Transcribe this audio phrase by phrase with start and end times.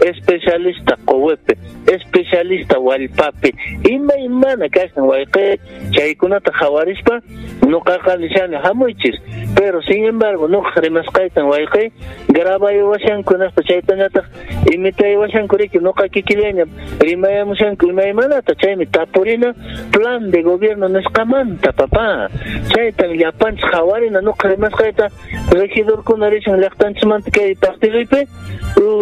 [0.00, 1.56] especialista qowepe
[1.86, 3.54] especialista wallpapi
[3.88, 5.60] ima imana kashan wayqi
[5.92, 7.20] chaykunata hawarishpa
[7.68, 9.16] nuqaqa nishani hamuychis
[9.54, 11.92] pero sin embargo nuqa rimasqaytan wayqi
[12.28, 14.24] grabayawashankunaspa chaytañataq
[14.72, 16.64] imitayawashankuriki nuqa kikillaña
[17.00, 19.54] rimayamushanku imaymanata chaymi tapurina
[19.92, 22.28] plan de gobierno nisqamanta papa
[22.72, 25.08] chaytan llapanchis hawarina nuqa rimasqayta
[25.52, 28.26] regidorkuna rishan llaqtanchismanta kay partidoypi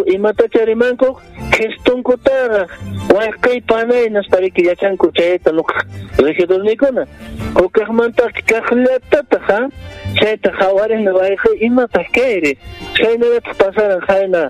[0.07, 1.17] imatacha rimanku
[1.51, 2.67] gestionkutara
[3.13, 5.85] wayqay panay naspariki yachanku chayta nuqa
[6.17, 7.05] regidornikuna
[7.55, 9.69] hukaqmanta kaqllatata ha
[10.19, 12.57] chayta hawarina wayqay imataq kayri
[12.97, 14.49] chaynalataq pasaran hayna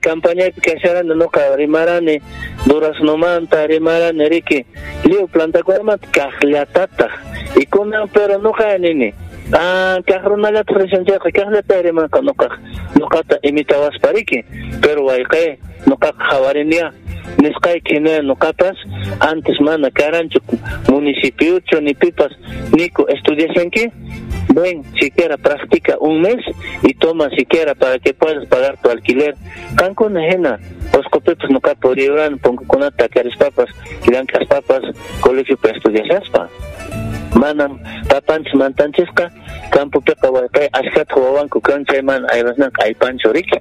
[0.00, 2.20] campañapi kasharana nuqa rimarani
[2.68, 4.66] duraznomanta rimarani riki
[5.04, 7.12] liu plantakunamanta kaqllatataq
[7.56, 9.14] y kunan pero nuqa nini
[9.52, 12.48] Ah, kahrunalata risanchayqa kaqllata rimanqa nuqa
[12.94, 14.44] nuqata imitawaspariki
[14.80, 15.58] pero wayqay
[15.90, 16.92] nuqaqa hawariniya
[17.42, 18.78] nisqayki ne nuqapas
[19.20, 20.38] antes mana karanchu
[20.88, 22.30] municipiocho ni pipas
[24.48, 26.44] ven siquiera practica un mes
[26.82, 29.34] y toma siquiera para que puedas pagar tu alquiler.
[29.76, 30.58] Cancuna jena
[30.98, 33.70] oscopepas no capo riuran pongo conata caris papas
[34.04, 34.82] quilancas papas
[35.20, 36.22] colegio para estudiar
[37.34, 39.30] manam papanchis mantanchisqa
[39.70, 43.58] campopiqa wayqay ashkata wawanku kan chayman ayrasnanqa aypanchu riki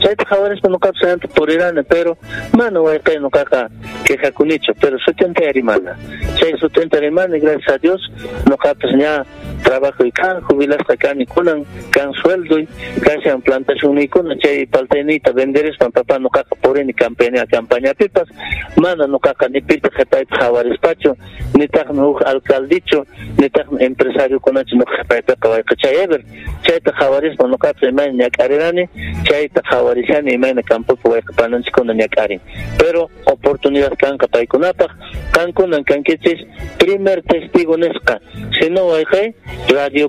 [0.00, 2.16] chayta hawarispa nuqapas anta purirani pero
[2.56, 3.68] mana wayqay nuqaqa
[4.04, 5.96] quejakunichu pero sutenta rimana
[6.38, 8.00] chay sutenta rimani gracias a Dios
[8.48, 9.24] nuqapas ña
[9.62, 12.60] trabajo y kan jubilasqa kani kunan kan sueldo
[13.00, 18.28] kashan plantación y kunan chay paltenita venderes pan papá nuqaqa purini campaña campaña pipas.
[18.76, 21.16] Mana nuqaqa ni pita qhepayta hawarispachu
[21.56, 23.04] ni taqna huk alcaldicho
[23.38, 26.20] ni taqna empresario kunachu nuqa qhepaypiqa wayqa chay ever.
[26.62, 28.84] Chayta hawarispa nuqapas imayna ñak'arirani
[29.24, 32.40] chayta hawarishani imayna campopi wayqa pananchikkuna ñak'arin
[32.78, 34.90] pero oportunidad kanqa paykunapaq
[35.32, 36.44] kankunan kankichis
[36.78, 38.20] primer testigo nisqa
[38.60, 39.32] sino wayqay
[39.72, 40.08] radio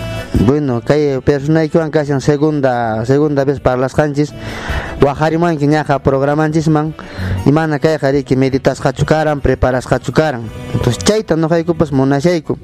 [0.33, 4.33] Bueno, kay persona que van casi segunda segunda vez para las canchis,
[5.01, 6.95] wahariman que ñaja programanchis man,
[7.45, 10.43] y mana kay hari que meditas hachukaran, preparas hachukaran.
[10.73, 12.57] Entonces chaita no hay pues monashaiku,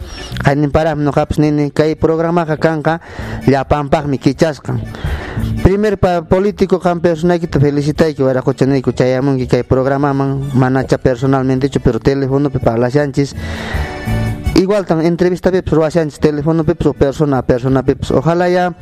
[0.44, 3.02] hanin para no caps nini kay programa kanka,
[3.46, 4.82] ya pampag mi kichaskan.
[5.62, 9.64] Primer pa político kan persona que te felicita que vara cochane que chayamun que kay
[9.64, 13.36] programa man manacha personalmente pero teléfono para las canchis
[14.68, 18.76] igual tan entrevista pips ruasianchis teléfono pips o persona persona pips ojalá ya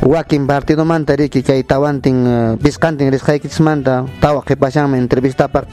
[0.00, 5.68] wakin partido manta riki kay tawantin biskantin risqaykis manta tawa qipashanma entrevista pak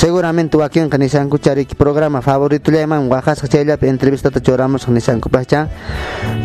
[0.00, 5.68] seguramente wakin kanisan kuchariki programa favorito llaman wajas chayllapi entrevista ta choramos kanisan kupacha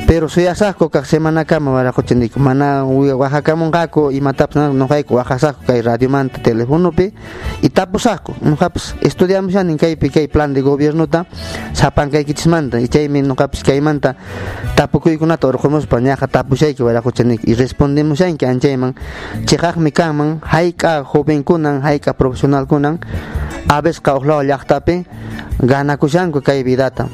[0.04, 7.16] pero suyasaqku kaq semana kama waraquchindik mana wajakamunqaku imatapas nuqayku wajasaqku kay radio manta teléfonopi
[7.64, 11.24] y tapusaqku nuqapas estudiamushanin kaypi kay plan de gobiernuta
[11.72, 14.20] sapan kaykichismanta y chaymi nuqapas kaymanta
[14.76, 19.00] tapukuykunata urqumuspa ñaqa tapushayki waraquchinik y respondemushanki anchayman
[19.48, 25.06] chiqaqmi kanman hayk'a jovenkunan hayk'a profesionalkunan a abes kauhlao llaqtapi
[25.62, 27.10] ganakushanku kay vidata.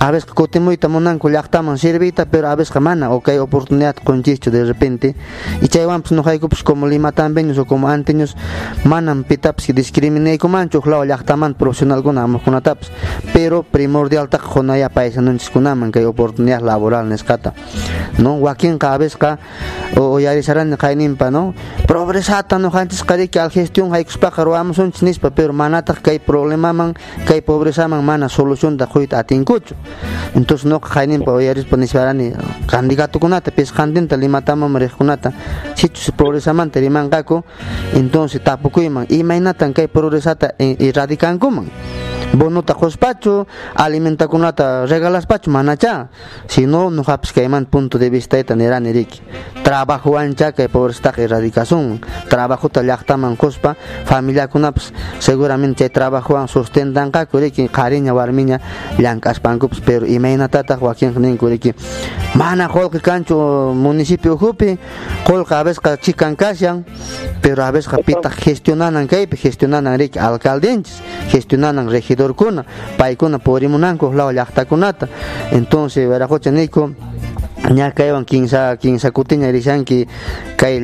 [0.00, 4.64] A veces kutimuyta munanku llaqtaman sirvita pero a veces mana o kay oportunidad qunchichu de
[4.64, 5.16] repente.
[5.62, 8.36] Y chaywanpas nuqaykupas como limatambeños o como anteños
[8.84, 12.90] manan pitapas discriminaykumanchu uqlaw llaqtaman profesionalkuna amuqkunatapas
[13.32, 17.54] pero primordial taq qunaya paysananchikkunaman kay oportunidad laboral nisqata
[18.18, 19.18] no wakinqa a veces
[19.96, 21.54] uyarisarani qayninpa no
[21.86, 26.94] progresata nuqanchis riki al gestión haykuspaqa ruwamusunchis nispa pero manataq kay problemaman
[27.26, 29.74] kay pobrezaman mana solucionta quyta atinkuchu
[30.34, 32.32] entonces no qayninpa uyarispa nisparani
[32.66, 35.32] candidato-kunata pisqantinta limataman riqkunata
[35.74, 37.44] sichus progresamanta rimanqaku
[37.94, 41.70] entonces tapukuyman imaynatan kay progresata erradikankuman
[42.32, 46.08] bonuta quspachu alimentakunata regalaspachu manacha
[46.46, 49.22] sino nuqapas kayman punto de vista eta nirani riki
[49.62, 58.12] trabajo ancha kay pobrestaqa erradicación trabajota llaqtaman quspa familiakunapas seguramente chay trabajowan sustentanqaku riki qhariña
[58.12, 58.60] warmiña
[58.98, 61.74] llank'aspankupas pero imaynatataq wakinqa ninku riki
[62.34, 63.36] mana qullqi kanchu
[63.74, 64.78] municipio hupi
[65.24, 66.84] qullqa a veces chikan kashan
[67.42, 71.02] pero a veces pitaq gestionanan kaypi gestionanan riki alcaldenchis
[71.32, 72.64] gestionanan regidorkuna
[72.98, 75.08] paykuna purimunanku law llaqtakunata
[75.52, 76.90] entonces waraqucha niku
[77.64, 80.06] ña kaywan kinsa kinsa kutiña rishanki
[80.56, 80.78] kay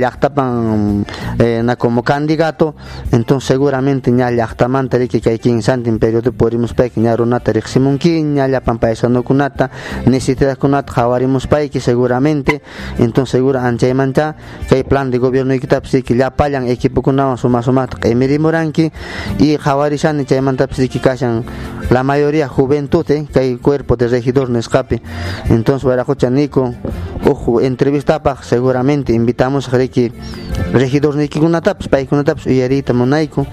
[1.38, 2.74] eh, na como candidato
[3.12, 8.48] entonces seguramente ña llaqtamanta riki kay kinsantin periodo purimuspayki ña runata riqsimunki ña
[8.80, 9.70] paisanukunata
[11.80, 12.62] seguramente
[12.98, 14.36] entonces segura anchaymanta
[14.68, 18.90] kay plan de gobierno ikitapas riki llapallan equipokunawan suma sumata q'imirimuranki
[19.38, 21.44] y qhawarishani chaymantapas riki kashan
[21.90, 25.00] la mayoría juventud eh, kay cuerpo de regidor nisqapi
[25.50, 25.86] entonces
[26.30, 26.61] niku
[27.24, 30.12] ojo entrevistapaq seguramente invitamos riki
[30.72, 33.46] regidor nikikunatapas paykunatapas uyariyta munayku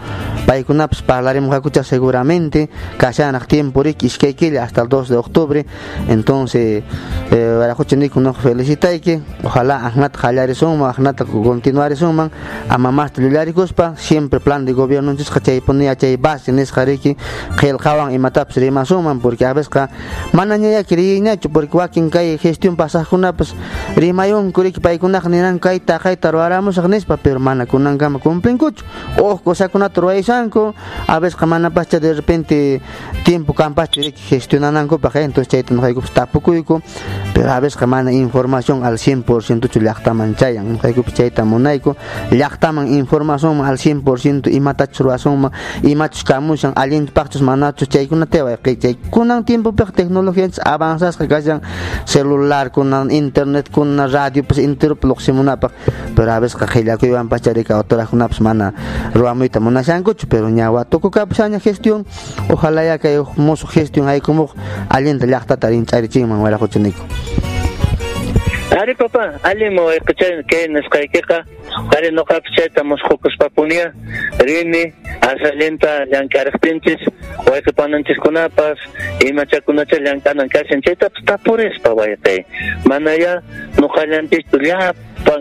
[0.46, 5.66] paykunapas parlaremos hakucha seguramente kashanaq tiempo riki iskay killa hasta el 2 de octubre.
[6.08, 6.84] Entonces
[7.32, 12.32] eh, waraqucha niku no felicitayki ojalá ajnata qallarisunman ajnata continuarisunman
[12.70, 17.16] ama masta llularikuspa siempre plan de gobierno nisqa chaypuni chay base nisqa riki
[17.60, 19.70] qillqawan imatapas rimasunman porque a veces
[20.34, 23.56] mana ñayaki riyinachu porque wakin kay gestión pasaqkunapas
[23.96, 28.84] rimayunku riki paykunaqa niran kayta kayta ruwaramusaq nispa pero mana kunankama cumplinkuchu
[29.18, 30.74] ojo cosakunata ruwaysanku
[31.08, 32.82] a veces mana pascha de repente
[33.24, 36.82] tiempo kanpaschu riki gestionanankupaq entonces chayta nuqaykupas tapukuyku
[37.34, 41.96] pero a veces mana información al 100% chu llaqtaman chayan nuqaykupas chayta munayku
[42.32, 45.52] llaqtaman información al 100% imatachus ruwasunman
[45.84, 51.62] imachus kamushan allinchipaqchus manachus chaykunata wayqi chay kunan tiempopiqa tecnologías avanzasqa kashan
[52.06, 55.70] celular kunan internet kunan radio pues interrup luqsimunapaq
[56.18, 58.74] pero a veces qillakuywan pacharika autorakunapas mana
[59.14, 62.06] ruwamuyta munashankuchu pero ñawa tukukapas aña gestión.
[62.50, 64.50] Ojalá ya kay musuq gestión haykumuq
[64.90, 67.04] allinta llaqtata rinch'arichinman waraquchuniku
[68.78, 71.46] Aripapa, alimo escuchar que en Escaiqueca,
[71.92, 73.94] Kare no capcheta moscocos papunia,
[74.38, 77.00] rini, asalienta llancaras pinches,
[77.46, 78.78] huequepananches cunapas,
[79.20, 82.46] y machacunacha llancanan casencheta, pues tapures pa guayate.
[82.86, 83.42] Manaya,
[83.80, 84.96] no jalantis tuliap,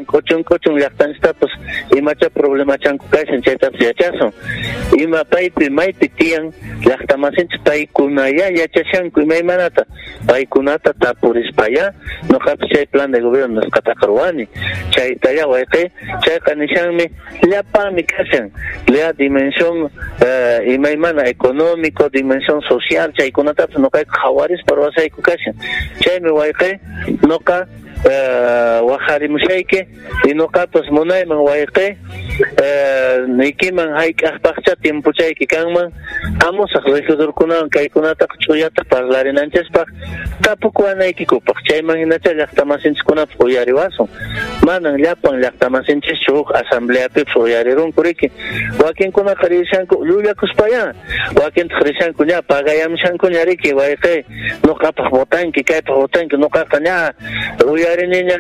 [0.06, 1.50] kuchun kuchun llaqtanchiktapas
[1.96, 4.32] imacha problemachanku kashan chaytapas yachasun
[4.98, 6.52] ima paypi maypi tiyan
[6.84, 9.84] llaqtamasinchik paykuna ya yachashanku imaymanata
[10.26, 11.92] paykunata tapurispa ya
[12.30, 14.48] nuqapas chay plan de gobierno nisqataqa ruwani
[14.90, 15.90] chayta ya wayqay
[16.25, 17.06] chayqa nishanmi
[17.48, 18.50] llapami kashan
[18.88, 19.90] lea dimensión
[20.66, 23.12] imaymana económico dimensión social.
[23.12, 25.54] Chaykunatapas nuqayqa hawarispa ruwasayku kashan
[26.00, 26.78] chaymi wayqay
[27.22, 27.66] nuqa
[28.04, 29.77] uh, waqharimushayki
[30.28, 35.92] y nuqapas munayman wayqay uh, nikiman hayk'aqpaqcha timpuchayki kanman
[36.46, 39.88] amusaq regidorkunawan kaykunataqa ch'uyata parlarinanchaspaq
[40.43, 44.06] tapukuwanaykikupaq chayman hinacha llaqtamasinchikkunapas uyariwasun
[44.67, 48.31] manan llapan llaqtamasinchis huk asambleapipas uyarirunku riki
[48.79, 50.94] wakinkunaqa rishanku llullakuspaya
[51.40, 54.23] wakintaq rishanku ña pagayamishanku ña riki wayqay
[54.62, 57.11] nuqapaq votanki kaypaq votanki nuqaqa ña
[57.67, 58.38] uyariniña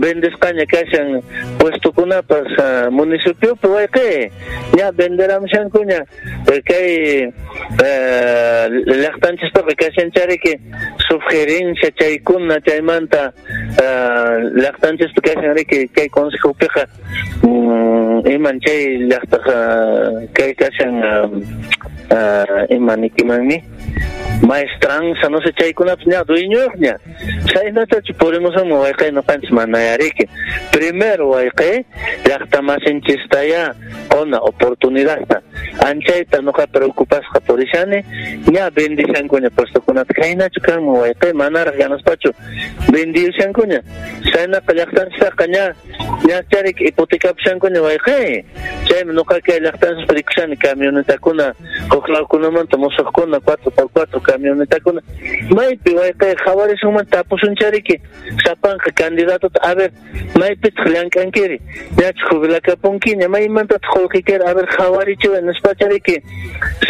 [0.00, 1.22] vendisqaña kashan
[1.58, 4.30] puestukunapas uh, municipiopi wayqay
[4.76, 6.04] ña venderamushankuña
[6.68, 7.32] kay
[8.86, 10.58] Laktanchistaka kashanchariki
[11.08, 13.32] sufjerincha chaykuna chaymanta
[14.54, 16.86] laktanchista kashanriki kay consejopiqa
[17.42, 19.56] mm, iman chay llaqtaqa
[20.34, 21.02] kay kashan
[22.70, 23.62] iman ikimanmi
[24.46, 26.96] maestranza no sé chaykunapas ña dueñoq ña
[27.52, 30.28] chaynatachu purimusanman wayqay nuqanchis mana yariki
[30.72, 31.84] primero wayqay
[32.28, 33.74] llaqtamasinchistaya
[34.16, 35.42] ona oportunidadta
[35.84, 38.02] anchayta nuqa preocupasqa purishani
[38.46, 42.30] ña bendishankuña puestokunata kaynachu kanman wayqay manaraq yanaspachu
[42.92, 43.80] bendishankuña
[44.32, 45.74] chaynaqa llaqtanchistaqa ña
[46.28, 48.44] ña charik hipotecapushankuña wayqay
[48.88, 51.54] chaymi nuqa kay llaqtanchis rikushani camionetakuna
[51.90, 55.00] huk lawkunamanta musuqkuna 4x4 camionetakuna
[55.56, 57.96] maypi wayqay qhawarishuman tapusunchariki
[58.44, 59.90] sapanqa candidatota a ver
[60.40, 61.58] maypitaq llank'ankiri
[61.96, 66.16] ñachu jubilakapunkiña maymantataq qullqikiri a ver qhawarichiwan nispachariki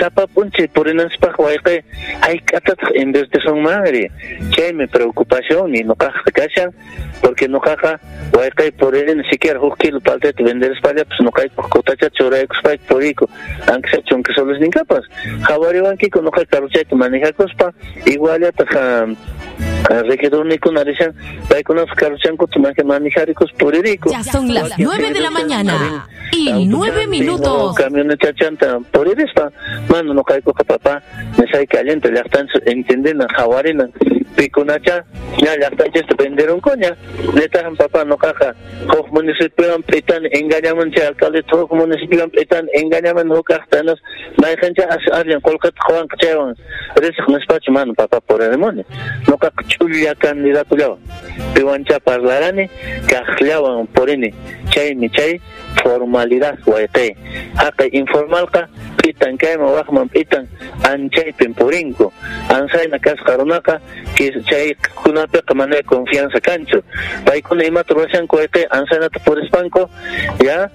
[0.00, 1.78] sapap'unchik purinanchikpaq wayqay
[2.26, 4.04] hayk'atataq invertisunmanri
[4.57, 6.71] chaymi preocupación y nuqaqa kashan
[7.23, 7.99] porque nuqaqa
[8.33, 13.26] wayqay puririni siquiera huk kilo palteta venderespallapis nuqaypaq kutacha churaykuspayki puriku
[13.71, 15.04] aunque sea chunka soles ninkapas
[15.47, 17.28] qhawariwankiku nuqa karuchayta manejakuspa
[18.07, 18.73] iguallataq
[20.11, 21.13] regidornikuna rishan
[21.49, 27.75] paykunapas karuchankuta manejarikus puririku Ya son las 9 de la mañana y 9 minutos.
[27.77, 29.51] camioneta chanta puririspa
[29.89, 31.03] mano nuqaykuqa papá
[31.39, 33.89] nisayka allanta llaqtanchis entendena qhawarina
[34.38, 35.04] pikunacha
[35.42, 36.97] ya llaqtanchis vendieron coña.
[37.35, 38.54] Netajan papá no caja.
[38.87, 43.99] Huk municipio pitan engañaman che alcalde huk municipio pitan engañaman huk haqtanas
[44.38, 46.54] mayqancha alguien kolkata qhawanqa chaywan
[46.97, 48.85] risq nispachu mana papá por el demonio.
[49.26, 51.00] No caja ch'ulla candidato llawan
[51.54, 52.71] piwancha parlarani
[53.11, 54.33] kaqllawan porini
[54.71, 55.40] chaymi chay
[55.83, 57.17] formalidad wayqi
[57.57, 58.69] haqa informalqa
[59.03, 60.45] pitan kayma waqman pitan
[60.85, 62.13] anchaypin purinko
[62.53, 63.81] ansayna kasqa runaqa
[64.51, 66.83] chaykunapiqa mana confianza kanchu
[67.25, 69.89] paykuna imata rurashanku wayqi ansaynata purispanku
[70.45, 70.69] ya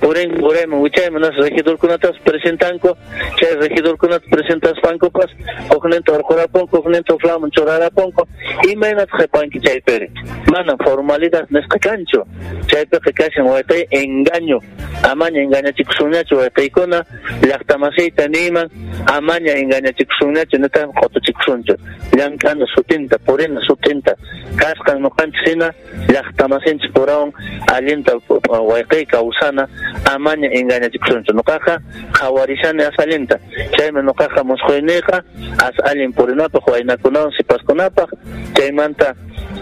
[0.00, 2.96] purin urayman wichayman nas regidorkunatas presentanku
[3.38, 5.30] chay regidorkunata presentaspankupas
[5.70, 8.26] hukninta hurqurapunku hukninta uflaman churarapunku
[8.68, 10.10] imaynata qhipanki chaypiri
[10.52, 12.20] mana formalidad nisqa kanchu
[12.66, 14.58] chaypiqa kashan wayqi engaño
[15.02, 17.04] amaña engañachikusunñachu wayqiykuna
[17.42, 18.68] llaqtamasiyta niman
[19.06, 21.74] amaña engañachikusunñachu neta qotuchikusunchu
[22.16, 24.14] llank'ana sutinta purina sutinta
[24.56, 25.72] kasqan nuqanchik hina
[26.08, 27.32] llaqtamasinchik purawan
[27.72, 28.12] allinta
[28.48, 29.68] wayqiy kawsana
[30.04, 31.80] amaña engañachikusunchu nuqaqa
[32.12, 33.38] qhawarishani asallinta
[33.76, 35.22] chaymi nuqaqa musqhuyniyqa
[35.64, 38.10] as allin purinapaq waynakunawan sipaskunapaq
[38.54, 39.14] chaymanta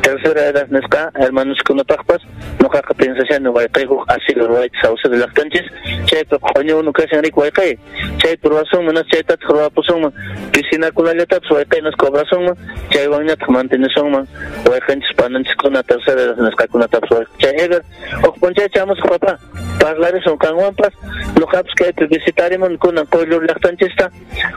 [0.02, 2.22] tercera edad nisqa hermanoskunapaqpas
[2.60, 5.66] nuqaqa pensashani wayqiy huk asilo ruwayta sawsada llaqtanchis
[6.06, 7.78] chaypi qoña unu kashan rik wayqiy
[8.18, 10.12] chaypi ruwasunman nas chaytataq ruwapusunman
[10.52, 12.56] piscinakunallatapas wayqiynas cobrasunman
[12.90, 14.26] chaywanñataq mantenishunman
[14.66, 17.82] wayqanchis pananchiskuna tercera edad nisqakunatapas wayqiy chay egar
[18.24, 19.38] huk punchacha chamusqa papá.
[19.78, 20.90] Parlarisun kanwanpas
[21.38, 24.10] nuqapas kaypi visitarimun kunan qoylur llaqtanchista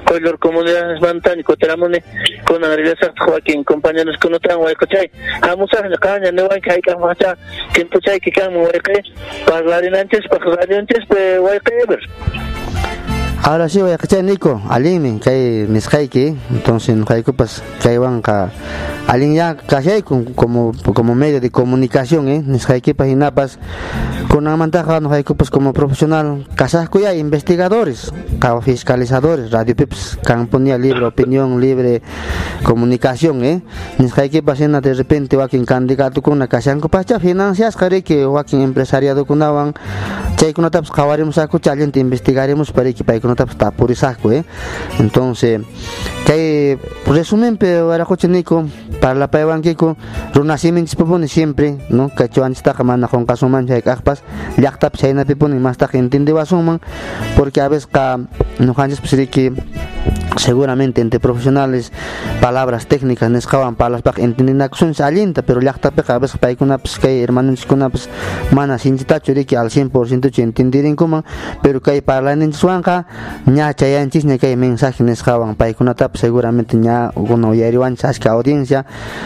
[0.09, 1.99] qoylur comunidadesmantani kutiramuni
[2.47, 5.07] kunan rilasaqtaq wakin compañeroskunatawan wayqichay
[5.45, 7.35] hamusaqña qaña niwanki hayk'aqmaqcha
[7.73, 9.01] timpuchayki kanman wayqiy
[9.51, 12.01] parlarinanchispaq radionchispi wayqiy eber
[13.43, 18.21] Ahora sí, voy a escuchar Nico, Aline, que hay Nishaiki, entonces Nishaiki pues que van
[18.23, 18.51] a
[19.07, 23.57] Aline ya casi como como medio de comunicación, eh, Nishaiki pues inapas
[24.29, 28.13] con una ventaja Nishaiki pues como profesional, casasco ya investigadores,
[28.61, 32.03] fiscalizadores, radio pips, camponía libre opinión, libre
[32.61, 33.63] comunicación, eh,
[33.97, 38.43] Nishaiki pues de repente va quien candidato con una casa pacha financias, care que va
[38.43, 39.73] quien empresariado una
[40.35, 44.43] chay con taps kawaremos a escuchar, investigaremos para que para que no está por eh
[44.99, 45.61] entonces
[46.25, 48.65] que resumen pero era coche nico
[48.99, 49.97] para la paiwan kiko
[50.33, 54.23] runasimen propone siempre no cachuan está kamana con caso mancha de carpas
[54.57, 56.79] ya está psaina pipone más ta gente de basuman
[57.35, 58.19] porque a veces ka
[58.59, 59.53] no hanjes pues que
[60.37, 61.91] seguramente entre profesionales
[62.39, 66.55] palabras técnicas nescaban para las entienden acción salienta pero ya está peca a veces para
[66.59, 68.09] una pues que hermanos con pues
[68.51, 71.23] mana sin chitacho que al 100% entendieren como
[71.61, 73.05] pero que para la en suanca
[73.45, 78.85] nya chayanchis ne que mensaje nescaban para una tap seguramente nya uno yariwan que audiencia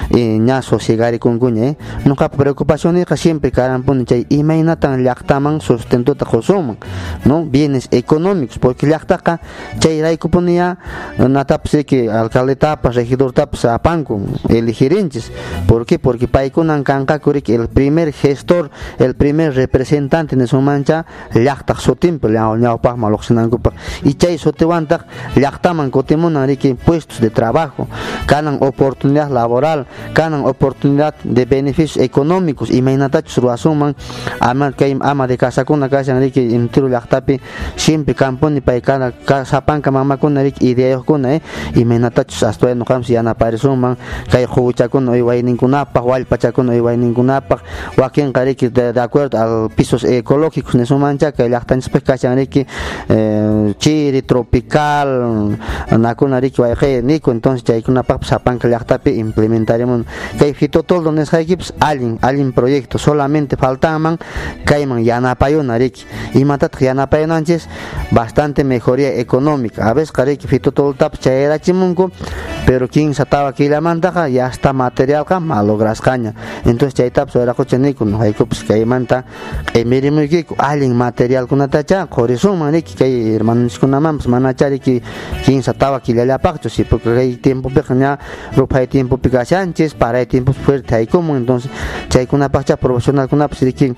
[0.10, 5.62] y nya sosegari con cuñe nunca preocupación es que siempre caran pone chay imainatan llaqtaman
[5.62, 6.78] sustento ta josuman
[7.25, 9.42] no bienes económicos porque llaqtaqa
[9.80, 10.78] chay raiku ponía
[11.18, 15.32] natapse que alcalde tapas regidor tapas apanco elegirentes
[15.68, 16.00] ¿por qué?
[16.00, 22.28] porque paikunan kanka que el primer gestor el primer representante en su mancha llaqtaq sotimpa
[22.30, 23.74] ñawpaq maloqsinankupak
[24.04, 27.88] y chay sotiwantak llaqtaman kutimunan que puestos de trabajo
[28.27, 32.72] ganan oportunidad laboral ganan oportunidad de beneficios económicos.
[32.72, 33.96] Y mainatachus ruasuman
[34.39, 37.39] ama kay ama de casakuna kashan riki entero llaqtapi
[37.75, 39.13] siempre camponi paikana
[39.46, 41.42] sapanka mamakuna riki ideayuqkuna eh
[41.75, 43.98] imaynatachus astuay nuqanpas yanaparisunman
[44.32, 47.60] kay quwichakuna uywayninkunapaq wallpachakuna uywayninkunapaq
[47.98, 52.65] wakinqa riki de, acuerdo al pisos ecológicos nisumancha kay llaqtanchispik kashan riki
[53.10, 55.58] eh, chiri tropical
[55.98, 60.05] nakuna riki wayqi niku entonces chaykunapaq sapanka llaqtapi implementaremos.
[60.39, 64.17] Kay fitotoldo nisqaykipas allin allin proyecto solamente faltaman
[64.65, 67.67] kayman yanapayuna riki imatataq yanapayunanchis
[68.12, 69.89] bastante mejoría económica.
[69.89, 72.12] A veces riki fitotoltap chayrachimunku
[72.65, 76.34] pero quien sataba killamantaqa ya está materialqa malograsqaña
[76.65, 79.25] entonces chaytapas wayraquchaniku haykupas kaymanta
[79.72, 85.02] q'imirimuykiku allin materialkunatacha qurisuman riki kay hermanoskunamanpas manacha riki
[85.46, 88.20] quinsa tawa killallapaqchu si porque kay tiempopiqa ña
[88.56, 91.72] ruphay tiempopi kashanchis paray tiempos fuerte haykumun entonces
[92.10, 93.94] chaykunapaqcha profesionalkunapas riki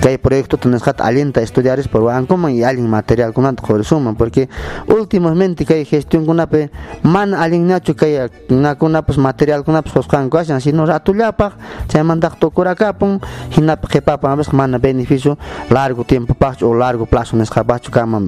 [0.00, 4.48] kay proyecto tunesqat alienta estudiar por wankuma y alin material kunata suma porque
[4.88, 6.70] últimamente kay gestión kunape
[7.02, 11.52] man alin nachu kay nakuna pues material kunapas hosqanku ashan sino atullapaq
[11.88, 13.20] chaymanta tukurakapun
[13.50, 15.38] hinapa qhipapan a veces mana beneficio
[15.70, 18.20] largo tiempo pacho o largo plazo nisqapachu kama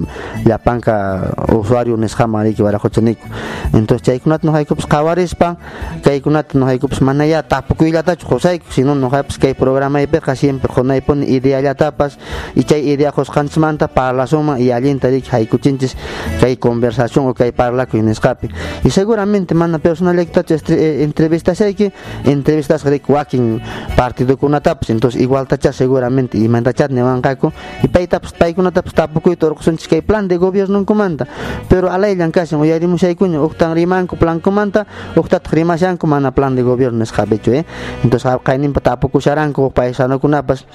[0.79, 3.27] llapanka usuario nisqama riki waraquchaniku
[3.73, 5.57] entonces chaykunata noqaykupas qawarispa
[6.03, 10.69] kaykunata noqaykupas mana ya tapukuylatachu qusayku sino noqaypas kay programaypiqa siempre.
[10.69, 12.17] Qunaypuni ideallatapas
[12.55, 15.95] y chay idea qusqanchikmanta parlasuma y allinta riki haykuchinchis
[16.39, 18.49] kay conversación o kay parlakuy nisqapi
[18.83, 21.91] y seguramente mana personalitachu entrevistashayki
[22.25, 23.61] entrevistas riki wakin
[23.95, 27.51] partidokunatapas entonces igual tacha seguramente imantachat niwanqaku
[27.83, 31.27] y paytapas paykunatapas tapukuyta urqusunchis kay plan de gobierno kumanta
[31.69, 34.85] pero alaylan kashan uyarimushaykuña uktan rimanku plan kumanta
[35.15, 37.65] uktataq rimashanku mana plan de gobierno nisqapichu eh.
[38.03, 40.65] Entonces qayninpa tapukusharanku uk paisanukunapas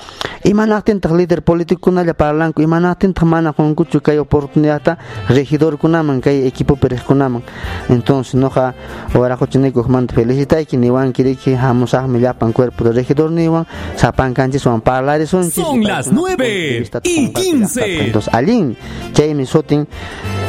[0.44, 4.98] imanaqtintaq líder políticokunalla parlanku imanaqtintaq mana qunkuchu kay oportunidadta
[5.28, 7.42] regidorkunaman kay equipopi riqkunaman
[7.88, 8.74] entonces noqa
[9.14, 16.84] waraquchinikuqmanta felicitayki niwanki riki hamusaqmi llapan cuerpo de regidor niwan sapankanchikwan parlarisunchis son las 9
[17.02, 18.76] y 15 entonces allin
[19.12, 19.73] chaymi sutin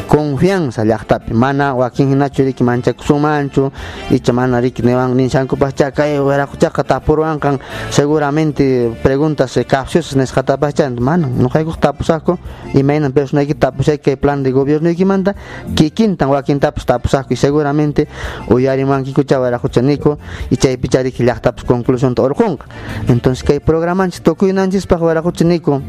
[0.07, 3.71] confianza llaqtapi mana wakin hinachu riki manchakusunmanchu
[4.11, 12.37] icha mana riki niwan nishankupacha kay waraquchaqa tapurwanqan seguramente preguntas capciosas nisqatapacha mana nuqaykuq tapusaqku
[12.73, 15.33] imaynan personayki tapushay kay plan de gobierno ikimanta
[15.75, 18.07] kikintan wakintapas tapusaqku y seguramente
[18.49, 20.17] uyarimankikucha waraquchaniku
[20.51, 22.65] y chaypicha riki llaqtapas conclusionta urqunqa
[23.09, 25.81] entonces kay programanchik tukuynanchispaq waraquchaniku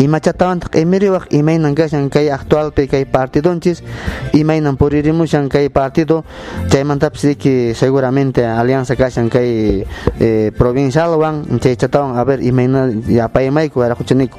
[0.00, 3.84] imachatawantaq imiriwaq imaynan kashan kay actualpi kay partidonchis
[4.32, 6.24] imaynan puririmushan kay partido
[6.72, 9.84] chaymantapas riki seguramente alianza kashan kay
[10.20, 14.38] eh, provincialwan chaychatawan a ver imayna yapaymayku waraquchaniku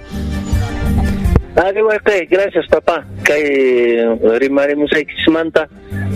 [1.51, 3.03] Ari wayqay, gracias papá.
[3.27, 3.43] Kay
[4.39, 5.67] rimarimusaykismanta,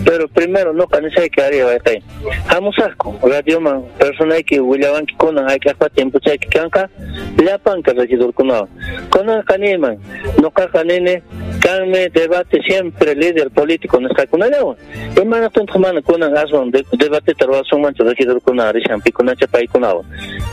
[0.06, 1.98] pero primero no kanisayki ari wayqay.
[2.46, 6.88] Hamusaqku radioman personayki willawanki kunan hayk'aqpa tiempuchayki kanqa
[7.36, 8.68] llapanka regidorkunawan.
[9.10, 9.98] Kunan kaniman,
[10.38, 11.20] nuqaqa nini
[11.60, 14.76] kanmi debate siempre líder político nisqakunallawan.
[15.18, 20.04] Imanaqtintaq mana kunan aswan debateta ruwasunmanchu regidorkuna rishanpi kunacha paykunawan.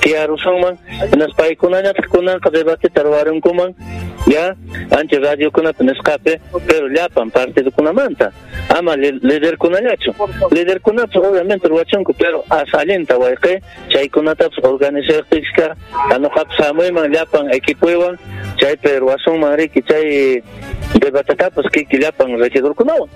[0.01, 0.77] Tiyarusunman,
[1.17, 3.75] nas paykunañataq kunanqa debateta ruwarunkuman,
[4.25, 4.55] ya
[4.97, 8.31] ancha radio kunata nisqapi pero llapan partido kunamanta
[8.69, 10.11] ama líder kunallachu
[10.51, 13.59] líder kunapas obviamente ruwachunku pero asallinta wayqi
[13.89, 15.75] chaykunatapas organizarqishka
[16.15, 18.17] anuqapas hamuyman llapan equipowan
[18.63, 20.39] chaypi ruwasunman riki chay
[20.95, 23.09] debatatapas kiki llapan regidorkunawan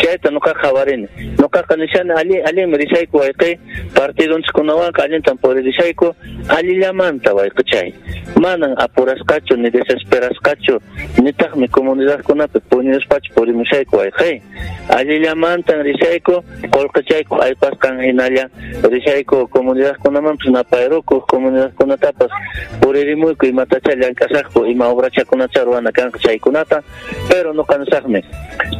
[0.00, 3.58] chayta nuqaqa hawarini nuqaqa nishani ali alimi rishayku wayqi
[3.94, 6.14] partidonchikunawanqa allintan puririshayku
[6.48, 7.92] allillamanta wayqi chay.
[8.40, 10.80] Manan apurasqachu ni desesperasqachu
[11.22, 14.40] nitaqmi comunidadkunapi puñuraspachu purimushayku wayqi
[14.88, 16.40] allillamantan rishayku
[16.72, 18.48] qullqichayku aypasqan hinalla
[18.88, 22.30] rishayku comunidadkunamanpas napayrukuq comunidadkunatapas
[22.80, 26.82] puririmuyku imatacha llank'asaqku ima obrachakunacha ruwana kanqa chaykunata
[27.28, 28.22] pero no cansarme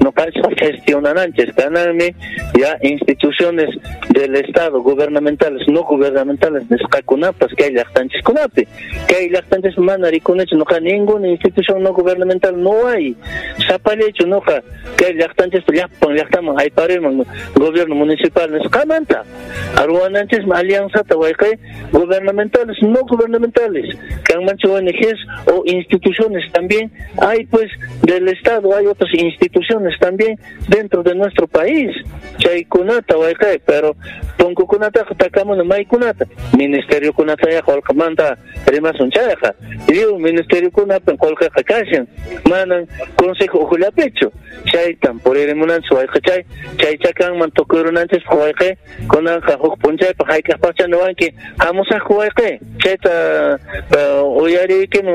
[0.01, 2.15] no cansar gestionananches kananmi
[2.59, 3.71] ya instituciones
[4.11, 8.67] del estado gubernamentales no gubernamentales nisqakunapas kay llaqtanchiskunapi
[9.09, 13.15] kay llaqtanchis mana rikunachu noqa ninguna institución no gubernamental no hay.
[13.67, 14.63] Sapallechu noqa
[14.97, 17.25] kay llaqtanchis llapan llaqtaman ayparirman
[17.55, 19.25] gobierno municipal nisqamanta
[19.77, 21.59] aruwananchis alianzata wayqay
[21.93, 26.04] gubernamentales no gubernamentales kanmanchu ONGs o instituciones
[26.53, 26.91] también
[27.21, 27.71] hay pues
[28.03, 30.39] del Estado, hay otras instituciones también
[30.69, 31.91] dentro de nuestro país.
[32.39, 33.97] Chaykunata, wayqay, pero
[34.37, 36.27] punku kunata takamo no may kunata.
[36.57, 39.55] Ministerio kunata ya kolkamanta rimasun chayaja.
[39.93, 42.09] Yo ministerio kunata kolka kashan.
[42.49, 42.87] Manan
[43.17, 44.33] consejo ujulapecho.
[44.65, 46.45] Chaytan por irimunan wayqa chay.
[46.77, 48.77] Chay chakan man tokurunantes wayqay.
[49.09, 51.33] Kunan ka huk punchay pa haykaq pacha no wanki.
[51.59, 52.59] Hamusa wayqay.
[52.79, 53.59] Chayta
[54.25, 55.13] uyari que me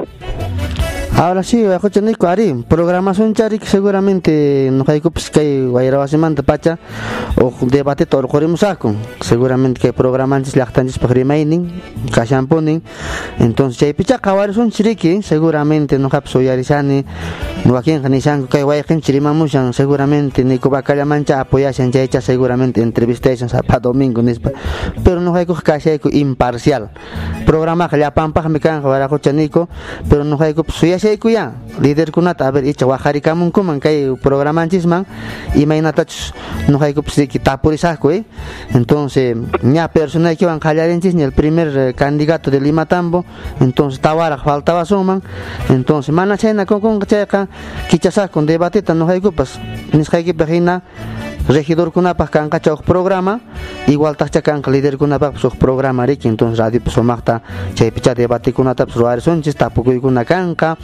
[0.00, 0.49] wayqa chayber.
[1.20, 1.62] Ahora sí,
[2.00, 6.78] Nico Ari, programación charik seguramente no hay que que guayrabasimanta pacha
[7.38, 8.94] o debate todo corremos saco.
[9.20, 12.82] Seguramente que programantes lactantes para remaining, kashamponing.
[13.38, 17.04] Entonces, chay picha kawar son chiriki, seguramente no hay soyarisani,
[17.66, 23.50] no aquí en Janishan que guaykin chirimamushan, seguramente ni kubakala mancha apoyasan chaycha seguramente entrevistation
[23.66, 24.22] para domingo.
[25.04, 26.92] Pero no hay que imparcial.
[27.44, 29.68] Programa que ya pampa me can guayracochanico,
[30.08, 30.64] pero no hay que
[31.18, 35.06] suyase ya líder kunata a ver icha wajarikamunkuman kay programanchisman
[35.54, 36.34] imaynatachus
[36.68, 38.24] noqaykupis riki tapurisaqku eh
[38.74, 43.24] entonces ña persona que van qallarinchis el primer eh, candidato de Lima Tambo
[43.60, 45.22] entonces tawara faltaba suman.
[45.68, 47.48] Entonces mana chayna con chayqa
[47.88, 49.58] kichasaqku debatita noqaykupas
[49.92, 50.82] nisqaykipa hina
[51.50, 53.40] regidor kunapak kanka chawq programa
[53.88, 57.42] igual tacha kanka líder kunapak suq programa riki entonces radio sumaqta
[57.74, 60.76] chay picha debate kunatapas ruwarisunchis tapukuykuna kanka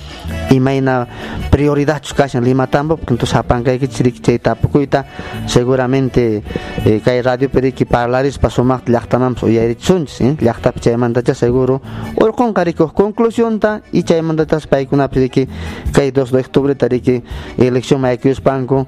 [0.51, 1.07] imayna
[1.51, 5.07] prioridad kashan Lima Tambo entonces hapankaykichis riki chay tapukuyta
[5.47, 6.43] seguramente
[6.85, 10.37] eh, kay radio periki parlarispa sumaqta llaqtamapas uyarichunchis eh?
[10.41, 11.81] llaqtapi chaymantacha seguro
[12.19, 15.47] urqunqa rikuq conclusionta y chaymantatas paykunapas riki
[15.93, 17.23] kay 2 de octubre tariki
[17.57, 18.87] elección maykuyuspanku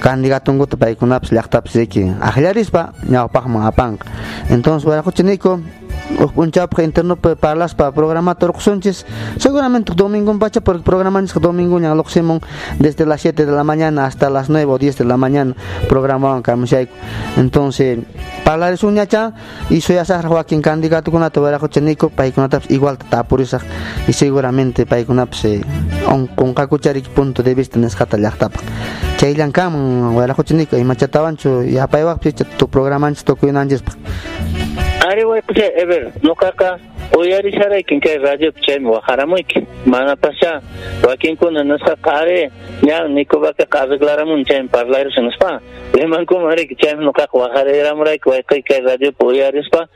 [0.00, 4.04] candidatunkuta paykunapas llaqtapas riki aklarispa ñawpaqman apanqa
[4.50, 4.84] entonces
[6.20, 9.06] waraquchiniku punchapqa internet parlas para programa torqsunchis
[9.38, 12.40] seguramente domingo pacha porque programa domingo ña loqsimun
[12.78, 15.54] desde las 7 de la mañana hasta las 9 o 10 de la mañana
[15.88, 16.92] programaban kamushayku
[17.36, 17.98] entonces
[18.44, 19.34] parlares uñacha
[19.70, 23.62] y soy asaj Joaquín candidato kunata waraquchiniku paykunatapas igual tapurisaq
[24.08, 25.46] y seguramente paykunapas
[26.08, 28.62] on con kakucharik punto de vista nisqata llaqtapaq
[29.18, 33.96] chayllankaman waraquchiniku imachatawanchu yapaywapi tu programanchis tukuyunanchispaq
[35.10, 36.78] ari waypucha ever nuqaqa
[37.18, 40.62] uyarisharaykin kay radiopi chaymi wajaramuyki mana pasha
[41.02, 42.50] wakinkuna nisqaqa ari
[42.86, 45.60] ña nikubaqa arreglaramun chaymi parlarisun nispa
[45.94, 49.88] limankuman riki chaymi nuqaqa wajarayramurayki wayqi kay radiopi uyarispa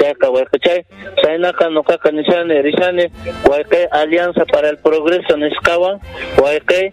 [0.00, 0.84] chayqa wayqa chay.
[1.22, 3.04] Chaynaqa nuqaqa nishani rishani
[3.50, 5.98] wayqi alianza para el progreso nisqawan
[6.38, 6.92] wayqi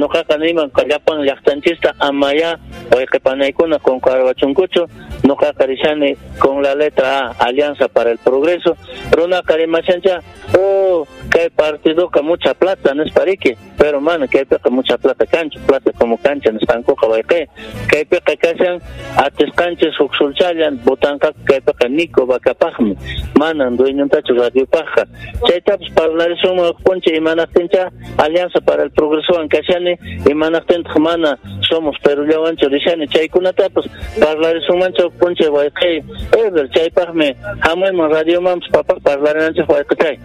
[0.00, 2.56] nuqaqa niman llapan llaqtanchista amaya
[2.94, 4.86] wayqi panaykuna concarwachunkuchu
[5.24, 8.76] nuqaqa rishani con la letra Alianza para el Progreso
[9.10, 10.20] runa karimachancha
[10.58, 15.26] oh que partido con mucha plata no es parique pero mano que hay mucha plata
[15.26, 16.82] cancha plata como cancha no están
[17.28, 17.48] que
[17.88, 18.80] que hay que hacen
[19.16, 22.96] ates canchas uxulchalan botanca que hay nico bacapajme
[23.38, 25.06] manan dueño tacho radio paja.
[25.46, 31.38] Chaytaps hablar suma ponche y manactencha Alianza para el Progreso en Cachane y manactent mana
[31.68, 33.86] somos pero yo ancho dishani chaykunatapas
[34.20, 34.88] hablar suma
[35.18, 40.18] ponche guayque ever chaypajme hamwe radio mams papa hablar ancho guayque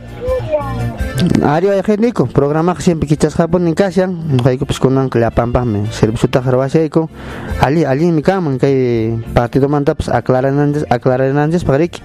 [1.44, 6.28] Ario ayajenico, programa siempre quichas japón en casa, no pues con la pampa me servicio
[6.28, 7.08] ta jarwaseico,
[7.62, 12.02] ali ali mi cama que partido manda pues aclarar antes aclarar antes para que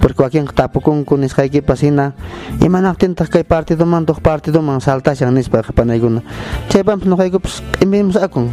[0.00, 2.14] porque aquí tapo con con es que pasina
[2.60, 6.22] y man atenta que partido man dos partido man salta ya nis para para ninguna.
[6.68, 8.50] Che pam no hay pues enviamos a con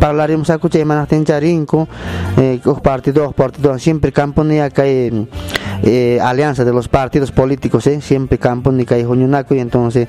[0.00, 1.06] hablaremos a che man
[1.40, 1.88] rinco
[2.36, 8.38] eh partido partido siempre campo ni acá eh, alianza de los partidos políticos eh siempre
[8.38, 9.04] campo ni que
[9.50, 10.08] y entonces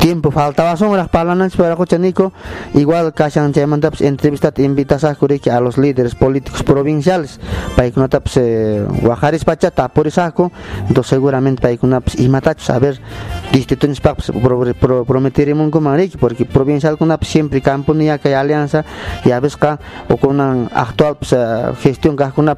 [0.00, 2.32] tiempo faltaba son las palabras para Cochanico.
[2.74, 5.16] Igual Kashan Chamantaps entrevista invitas a
[5.50, 7.38] a los líderes políticos provinciales
[7.76, 8.40] para que no taps
[9.02, 10.50] Guajaris Pachata por saco
[10.88, 12.78] entonces seguramente para que no y matachos a
[13.52, 14.32] distintos paps
[15.06, 18.84] prometeremos con Mariki porque provincial con siempre campo ni que alianza
[19.24, 19.58] y a veces
[20.08, 20.40] o con
[20.72, 21.16] actual
[21.80, 22.54] gestión que con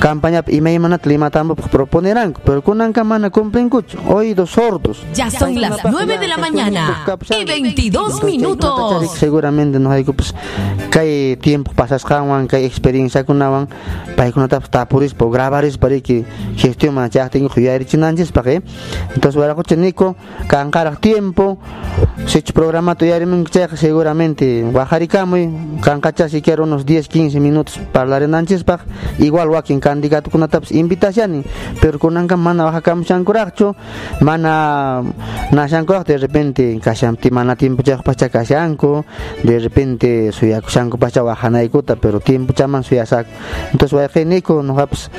[0.00, 5.04] campaña y me manat lima tambo proponerán pero con una camana cumplen cucho oídos sordos.
[5.14, 7.04] Ya son las 9 de la mañana
[7.38, 9.10] y 22 minutos.
[9.12, 10.34] Seguramente no hay pues
[10.90, 13.68] que tiempo pasas kawan que experiencia con nawan
[14.16, 16.24] para que no te tapuris por grabar es para que
[16.56, 18.62] gestión más ya tengo que ir chinanjes para que
[19.14, 20.13] entonces ahora coche nico
[20.48, 21.58] cancar tiempo
[22.26, 23.18] se programa tu ya
[23.76, 25.36] seguramente bajaricamo
[25.80, 28.06] cancacha si quiero unos 10 15 minutos para
[29.18, 29.48] igual
[30.30, 31.44] con taps invitación
[31.80, 33.76] pero con anca mana chancuracho
[34.20, 35.02] mana
[35.50, 39.04] na chancurach de repente kashamti mana tiempo chaq pacha kashanko
[39.42, 43.26] de repente suya kushanko pacha wajanaykota pero tiempo chaman suya sak
[43.72, 45.10] entonces wayqiniko noqapas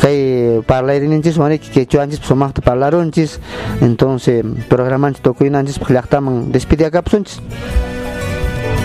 [0.00, 3.38] kay parlarinchis waniki quechuanchis sumaqta parlaronchis
[3.80, 4.09] entonces
[4.68, 7.40] programanchis tukuyunanchis llaqtaman despediakapsunchis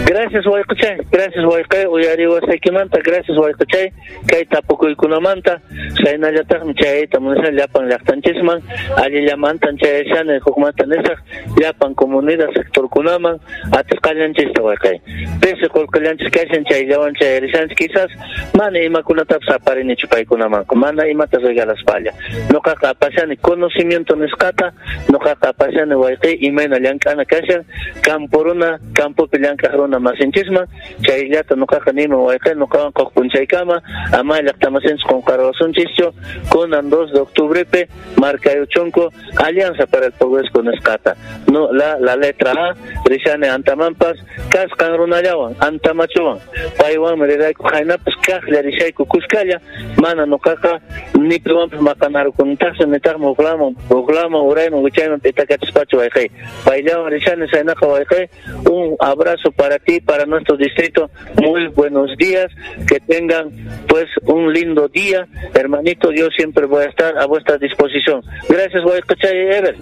[0.06, 3.92] Gracias Huaycachay, gracias Huaycay, Uyari Huasaykimanta, gracias Huaycachay,
[4.28, 5.60] kay tapukuykunamanta,
[5.98, 8.62] chaynallataqmi chayta munashan llapan llaqtanchisman,
[8.98, 11.18] allillamantan chayashani hukmanta nisaq,
[11.58, 13.40] llapan comunidad sectorkunaman,
[13.72, 15.02] atisqallanchista Huaycay.
[15.42, 18.12] Pese qolqallanchis kashan chayllawan chayarishanchis quizás,
[18.54, 22.14] mana imakunatapas aparinichu paykunamanqa, mana imata regalaspalla.
[22.54, 24.72] Nuqaqa apashani conocimiento nisqata,
[25.10, 27.66] nuqaqa apashani Huaycay imayna llank'ana kashan,
[28.06, 30.68] campuruna, campopi llank'aq masinchikman
[31.02, 33.82] chayllata nuqaqa nima wayqa nuqawan quqpunchaykama
[34.14, 36.12] ama llaqtamasinchis qunqarwasunchikchu
[36.50, 41.16] kunan 2 de octubrepe marcayuchunku alianza para el progreso nisqata
[41.52, 42.74] no la la letra A
[43.10, 44.18] rishani antamampas
[44.50, 46.40] kasqan runallawan antamachuwan
[46.80, 49.60] paywanmi rirayku haynapas kaqlla rishayku kuskalla
[50.02, 50.80] mana nuqaqa
[51.20, 56.28] nipiwanpas maqanarukunitaqsi nitaqmi uqlaman uqlaman urayman wichayman pitakachispachu wayqay
[56.66, 58.26] payllawan rishani saynaqa wayqay
[58.72, 61.10] un abrazo para ti para nuestro distrito.
[61.42, 62.48] Muy buenos días
[62.88, 63.52] que tengan
[63.88, 65.28] pues un lindo día.
[65.54, 68.22] Hermanito yo siempre voy a estar a vuestra disposición.
[68.50, 69.76] Gracias wayqachay Ever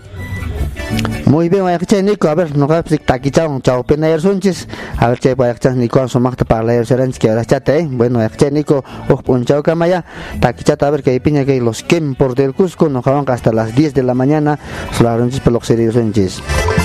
[1.33, 4.67] muy bien, voy a Nico, a ver, no va a taquichao, chao, pena ayer sunchis,
[4.99, 8.19] a ver, voy a Nico, su magta para leer serán que ahora chate, eh, bueno,
[8.19, 10.05] voy a Nico, oh, un chao camaya,
[10.39, 11.83] taquichata, a ver, que hay piña que los
[12.19, 14.59] por del Cusco, nos jaban hasta las 10 de la mañana,
[14.91, 16.82] solo runchis, pero los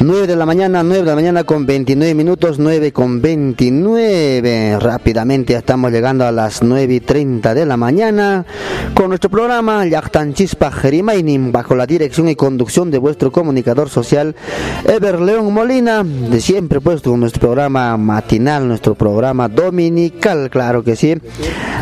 [0.00, 4.78] 9 de la mañana, 9 de la mañana con 29 minutos, 9 con 29.
[4.78, 8.46] Rápidamente estamos llegando a las 9 y 30 de la mañana
[8.94, 14.36] con nuestro programa Yachtan Chispa Jerimainim bajo la dirección y conducción de vuestro comunicador social
[14.84, 16.04] Ever León Molina.
[16.04, 21.16] De siempre puesto con nuestro programa matinal, nuestro programa dominical, claro que sí.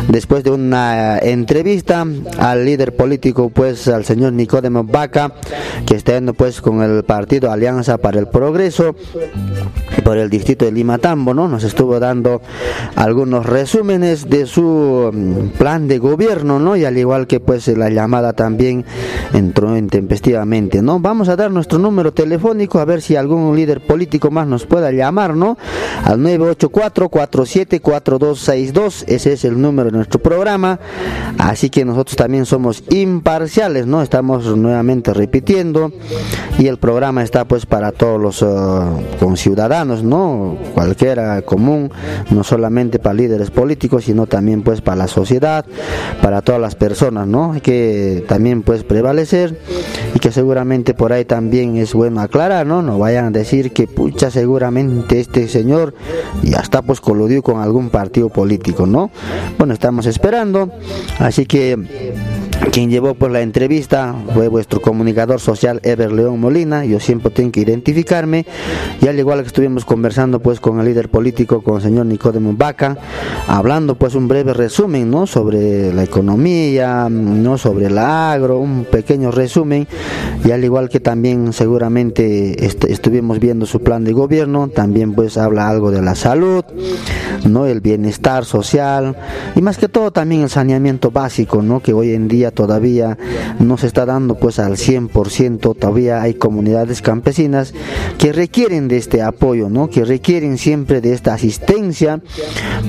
[0.07, 2.05] Después de una entrevista
[2.39, 5.33] al líder político, pues al señor Nicodemo Vaca,
[5.85, 8.95] que está yendo pues con el partido Alianza el Progreso
[10.03, 11.47] por el distrito de Limatambo, ¿no?
[11.47, 12.41] Nos estuvo dando
[12.95, 16.77] algunos resúmenes de su mm, plan de gobierno, ¿no?
[16.77, 18.85] Y al igual que pues la llamada también
[19.33, 20.99] entró intempestivamente, ¿no?
[20.99, 24.91] Vamos a dar nuestro número telefónico a ver si algún líder político más nos pueda
[24.91, 25.57] llamar, ¿no?
[26.03, 30.79] Al 984-474262, ese es el número de nuestro programa,
[31.37, 34.01] así que nosotros también somos imparciales, ¿no?
[34.01, 35.91] Estamos nuevamente repitiendo
[36.57, 40.57] y el programa está pues para todos los uh, conciudadanos, ¿no?
[40.73, 41.91] Cualquiera común,
[42.29, 45.65] no solamente para líderes políticos, sino también pues para la sociedad,
[46.21, 47.55] para todas las personas, ¿no?
[47.61, 49.59] Que también pues prevalecer
[50.13, 52.81] y que seguramente por ahí también es bueno aclarar, ¿no?
[52.81, 55.93] No vayan a decir que pucha seguramente este señor
[56.43, 59.09] ya está pues coludido con algún partido político, ¿no?
[59.57, 60.71] Bueno, estamos esperando,
[61.19, 61.77] así que
[62.71, 66.85] quien llevó pues la entrevista fue vuestro comunicador social Ever León Molina.
[66.85, 68.45] Yo siempre tengo que identificarme.
[69.01, 72.53] Y al igual que estuvimos conversando pues con el líder político, con el señor Nicodemo
[72.53, 72.97] Vaca,
[73.47, 75.27] hablando pues un breve resumen ¿no?
[75.27, 77.57] sobre la economía, ¿no?
[77.57, 79.87] sobre el agro, un pequeño resumen.
[80.45, 85.67] Y al igual que también seguramente estuvimos viendo su plan de gobierno, también pues habla
[85.69, 86.63] algo de la salud,
[87.45, 87.65] ¿no?
[87.65, 89.15] el bienestar social
[89.55, 91.81] y más que todo también el saneamiento básico, ¿no?
[91.81, 93.19] que hoy en día todavía
[93.59, 97.71] no se está dando pues al 100%, todavía hay comunidades campesinas
[98.17, 99.91] que requieren de este apoyo, ¿no?
[99.91, 102.19] que requieren siempre de esta asistencia,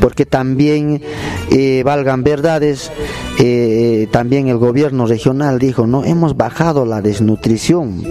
[0.01, 1.03] porque también,
[1.51, 2.91] eh, valgan verdades,
[3.39, 8.03] eh, también el gobierno regional dijo, no, hemos bajado la desnutrición,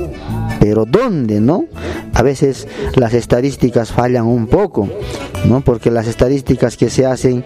[0.67, 1.63] pero ¿dónde, no?
[2.13, 4.89] A veces las estadísticas fallan un poco,
[5.45, 5.61] ¿no?
[5.61, 7.45] Porque las estadísticas que se hacen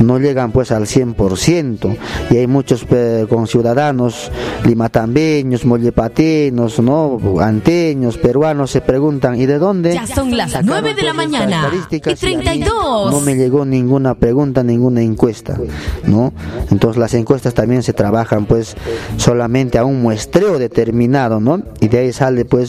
[0.00, 1.98] no llegan pues al 100%
[2.30, 4.30] y hay muchos eh, conciudadanos
[4.64, 7.20] limatambeños, mollepatinos, ¿no?
[7.40, 9.92] Anteños, peruanos se preguntan, ¿y de dónde?
[9.92, 13.12] Ya son las 9 de la pues, mañana y 32.
[13.12, 15.58] No me llegó ninguna pregunta, ninguna encuesta,
[16.06, 16.32] ¿no?
[16.70, 18.76] Entonces las encuestas también se trabajan pues
[19.18, 21.60] solamente a un muestreo determinado, ¿no?
[21.80, 22.61] Y de ahí sale pues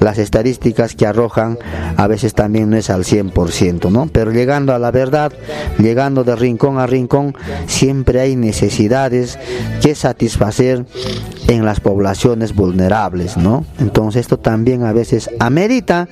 [0.00, 1.58] las estadísticas que arrojan
[1.96, 4.08] a veces también no es al 100%, ¿no?
[4.12, 5.32] Pero llegando a la verdad,
[5.78, 7.34] llegando de rincón a rincón,
[7.66, 9.38] siempre hay necesidades
[9.80, 10.84] que satisfacer
[11.48, 13.64] en las poblaciones vulnerables, ¿no?
[13.78, 16.08] Entonces esto también a veces amerita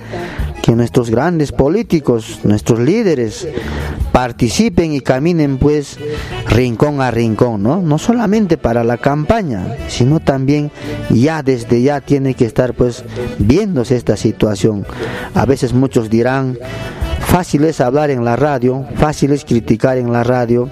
[0.63, 3.49] que nuestros grandes políticos, nuestros líderes
[4.13, 5.99] participen y caminen pues
[6.49, 7.81] rincón a rincón, ¿no?
[7.81, 10.71] No solamente para la campaña, sino también
[11.11, 13.05] ya desde ya tiene que estar pues
[13.39, 14.87] viéndose esta situación.
[15.35, 16.59] A veces muchos dirán,
[17.21, 20.71] fácil es hablar en la radio, fácil es criticar en la radio,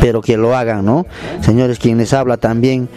[0.00, 1.06] pero que lo hagan, ¿no?
[1.40, 2.88] Señores, quien les habla también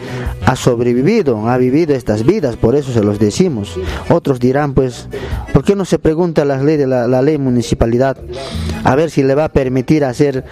[0.45, 3.79] ha sobrevivido, ha vivido estas vidas, por eso se los decimos.
[4.10, 5.07] Otros dirán, pues,
[5.53, 8.17] ¿por qué no se pregunta la ley de la, ley municipalidad
[8.83, 10.43] a ver si le va a permitir hacer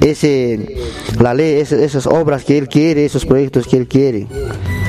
[0.00, 0.74] ese
[1.18, 4.26] la ley, esas obras que él quiere, esos proyectos que él quiere?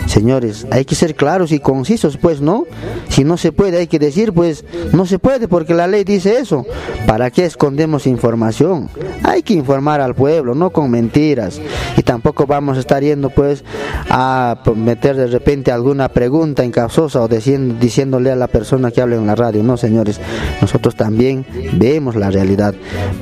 [0.08, 2.66] Señores, hay que ser claros y concisos, pues, ¿no?
[3.08, 6.40] Si no se puede, hay que decir, pues, no se puede porque la ley dice
[6.40, 6.66] eso.
[7.08, 8.90] ¿Para qué escondemos información?
[9.24, 11.62] Hay que informar al pueblo, no con mentiras.
[11.96, 13.64] Y tampoco vamos a estar yendo, pues,
[14.10, 19.28] a meter de repente alguna pregunta incapsosa o diciéndole a la persona que habla en
[19.28, 19.64] la radio.
[19.64, 20.20] No, señores,
[20.62, 22.74] nosotros también vemos la realidad,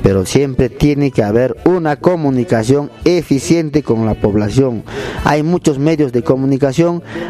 [0.02, 4.82] pero siempre tiene que haber una comunicación eficiente con la población.
[5.24, 6.69] Hay muchos medios de comunicación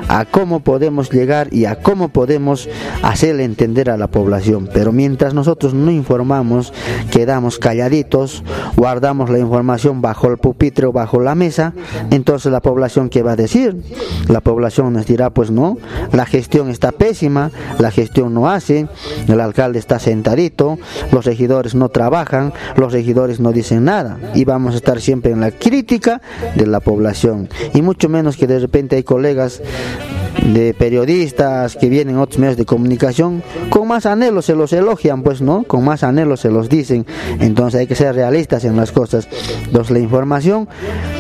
[0.09, 2.68] a cómo podemos llegar y a cómo podemos
[3.03, 4.68] hacerle entender a la población.
[4.72, 6.72] Pero mientras nosotros no informamos,
[7.11, 8.45] quedamos calladitos,
[8.76, 11.72] guardamos la información bajo el pupitre o bajo la mesa,
[12.11, 13.76] entonces la población qué va a decir?
[14.28, 15.78] La población nos dirá, pues no,
[16.12, 18.88] la gestión está pésima, la gestión no hace,
[19.26, 20.78] el alcalde está sentadito,
[21.12, 25.41] los regidores no trabajan, los regidores no dicen nada y vamos a estar siempre en
[25.41, 26.20] la crítica
[26.55, 29.62] de la población y mucho menos que de repente hay colegas Vegas
[30.53, 35.22] de periodistas que vienen a otros medios de comunicación, con más anhelo se los elogian,
[35.22, 35.64] pues, ¿no?
[35.64, 37.07] Con más anhelo se los dicen.
[37.41, 39.28] Entonces hay que ser realistas en las cosas.
[39.64, 40.68] Entonces la información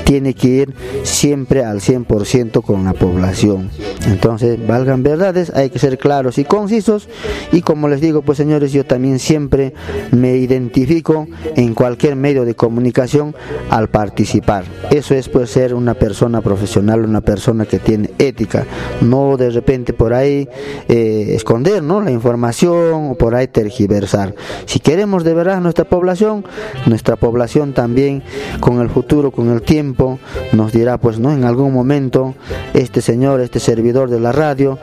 [0.04, 3.70] tiene que ir siempre al 100% con la población.
[4.06, 7.08] Entonces, valgan verdades, hay que ser claros y concisos.
[7.52, 9.74] Y como les digo, pues señores, yo también siempre
[10.10, 13.34] me identifico en cualquier medio de comunicación
[13.70, 14.64] al participar.
[14.90, 18.66] Eso es pues ser una persona profesional, una persona que tiene ética,
[19.00, 20.48] no de repente por ahí
[20.88, 22.00] eh, esconder ¿no?
[22.00, 24.34] la información o por ahí tergiversar.
[24.66, 26.44] Si queremos de verdad nuestra población,
[26.86, 28.22] nuestra población también
[28.60, 30.18] con el futuro, con el tiempo,
[30.52, 32.34] nos dirá pues no en algún momento
[32.74, 34.78] este señor, este servidor de la radio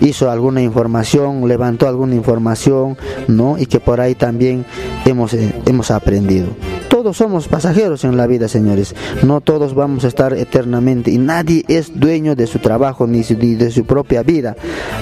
[0.00, 2.96] hizo alguna información, levantó alguna información,
[3.28, 3.58] ¿no?
[3.58, 4.64] Y que por ahí también
[5.04, 6.48] hemos, eh, hemos aprendido
[7.02, 8.94] todos somos pasajeros en la vida, señores.
[9.24, 13.61] No todos vamos a estar eternamente y nadie es dueño de su trabajo ni de
[13.70, 14.56] su propia vida.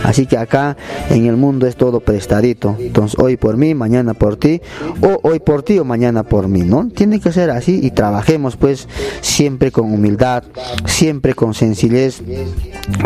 [0.04, 0.76] Así que acá
[1.11, 2.76] en el mundo es todo prestadito.
[2.78, 4.61] Entonces, hoy por mí, mañana por ti,
[5.00, 6.88] o hoy por ti o mañana por mí, ¿no?
[6.88, 8.88] Tiene que ser así y trabajemos pues
[9.20, 10.44] siempre con humildad,
[10.86, 12.22] siempre con sencillez,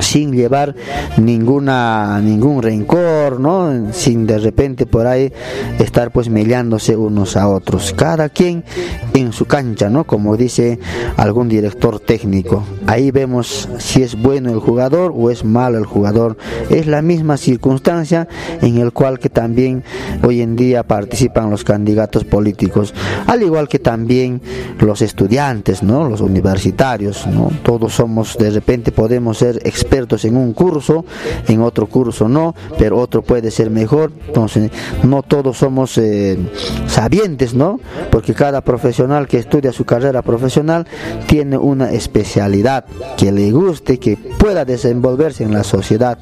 [0.00, 0.74] sin llevar
[1.16, 3.92] ninguna ningún rencor, ¿no?
[3.92, 5.32] Sin de repente por ahí
[5.78, 7.92] estar pues mellándose unos a otros.
[7.96, 8.64] Cada quien
[9.12, 10.04] en su cancha, ¿no?
[10.04, 10.78] Como dice
[11.16, 12.64] algún director técnico.
[12.86, 16.36] Ahí vemos si es bueno el jugador o es malo el jugador.
[16.70, 18.28] Es la misma circunstancia
[18.60, 19.84] en el cual que también
[20.22, 22.94] hoy en día participan los candidatos políticos,
[23.26, 24.40] al igual que también
[24.78, 26.08] los estudiantes, ¿no?
[26.08, 27.50] Los universitarios, ¿no?
[27.62, 31.04] Todos somos de repente podemos ser expertos en un curso,
[31.48, 34.12] en otro curso no, pero otro puede ser mejor.
[34.26, 34.70] Entonces,
[35.02, 36.38] no todos somos eh,
[36.86, 37.80] sabientes, ¿no?
[38.10, 40.86] Porque cada profesional que estudia su carrera profesional
[41.26, 42.84] tiene una especialidad
[43.16, 46.18] que le guste, que pueda desenvolverse en la sociedad.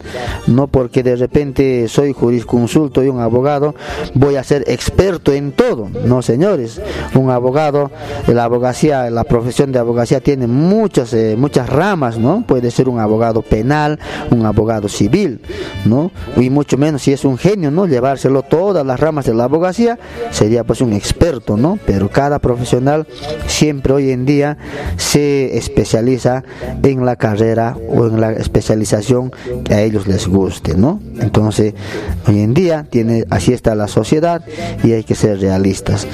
[0.46, 3.74] No porque de repente soy jurisconsulto y un abogado,
[4.14, 5.88] voy a ser experto en todo.
[6.04, 6.80] No, señores.
[7.14, 7.90] Un abogado,
[8.26, 12.44] la abogacía, la profesión de abogacía tiene muchas, eh, muchas ramas, ¿no?
[12.46, 13.98] Puede ser un abogado penal,
[14.30, 15.40] un abogado civil,
[15.84, 16.10] ¿no?
[16.36, 17.86] Y mucho menos si es un genio, ¿no?
[17.86, 19.98] Llevárselo todas las ramas de la abogacía
[20.30, 21.78] sería pues un experto, ¿no?
[21.86, 23.06] Pero cada profesional
[23.46, 24.58] siempre hoy en día
[24.96, 26.44] se especializa
[26.82, 29.01] en la carrera o en la especialización
[29.64, 31.00] que a ellos les guste, ¿no?
[31.20, 31.74] Entonces,
[32.26, 34.42] hoy en día tiene así está la sociedad
[34.82, 36.06] y hay que ser realistas.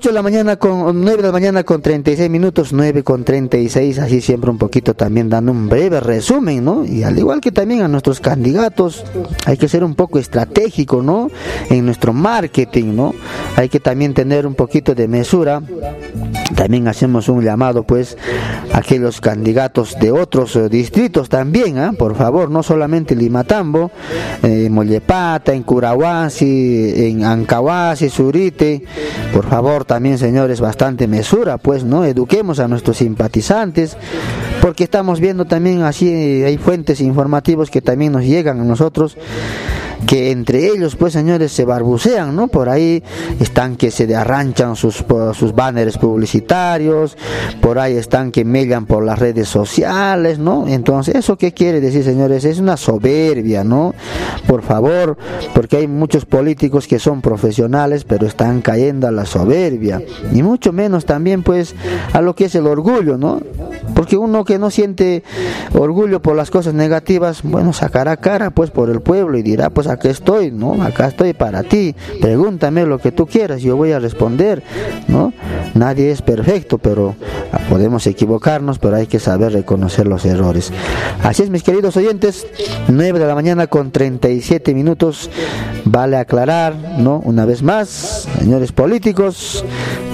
[0.00, 3.98] 8 de la mañana con 9 de la mañana con 36 minutos, 9 con 36,
[3.98, 6.86] así siempre un poquito también dando un breve resumen, ¿no?
[6.86, 9.04] Y al igual que también a nuestros candidatos,
[9.44, 11.28] hay que ser un poco estratégico, ¿no?
[11.68, 13.14] En nuestro marketing, ¿no?
[13.56, 15.60] Hay que también tener un poquito de mesura.
[16.56, 18.16] También hacemos un llamado, pues,
[18.72, 21.92] a aquellos candidatos de otros eh, distritos también, ¿ah?
[21.92, 23.90] Por favor, no solamente Limatambo,
[24.42, 28.82] eh, Mollepata, en Curahuasi, en Ancahuasi, Surite,
[29.34, 32.04] por favor, también, señores, bastante mesura, pues, ¿no?
[32.04, 33.96] Eduquemos a nuestros simpatizantes,
[34.62, 36.08] porque estamos viendo también así,
[36.44, 39.16] hay fuentes informativos que también nos llegan a nosotros
[40.06, 42.48] que entre ellos, pues señores, se barbucean, ¿no?
[42.48, 43.02] Por ahí
[43.38, 47.16] están que se arranchan sus, sus banners publicitarios,
[47.60, 50.66] por ahí están que mellan por las redes sociales, ¿no?
[50.66, 52.44] Entonces, ¿eso qué quiere decir, señores?
[52.44, 53.94] Es una soberbia, ¿no?
[54.46, 55.16] Por favor,
[55.54, 60.72] porque hay muchos políticos que son profesionales, pero están cayendo a la soberbia, y mucho
[60.72, 61.74] menos también, pues,
[62.12, 63.40] a lo que es el orgullo, ¿no?
[63.94, 65.22] Porque uno que no siente
[65.74, 69.86] orgullo por las cosas negativas, bueno, sacará cara, pues, por el pueblo y dirá, pues,
[69.92, 70.82] aquí estoy, ¿no?
[70.82, 71.94] Acá estoy para ti.
[72.20, 74.62] Pregúntame lo que tú quieras, yo voy a responder,
[75.08, 75.32] ¿no?
[75.74, 77.14] Nadie es perfecto, pero
[77.68, 80.72] podemos equivocarnos, pero hay que saber reconocer los errores.
[81.22, 82.46] Así es, mis queridos oyentes,
[82.88, 85.30] 9 de la mañana con 37 minutos.
[85.84, 87.20] Vale aclarar, ¿no?
[87.24, 89.64] Una vez más, señores políticos,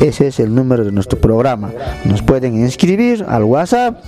[0.00, 1.72] ese es el número de nuestro programa.
[2.04, 4.04] Nos pueden inscribir al WhatsApp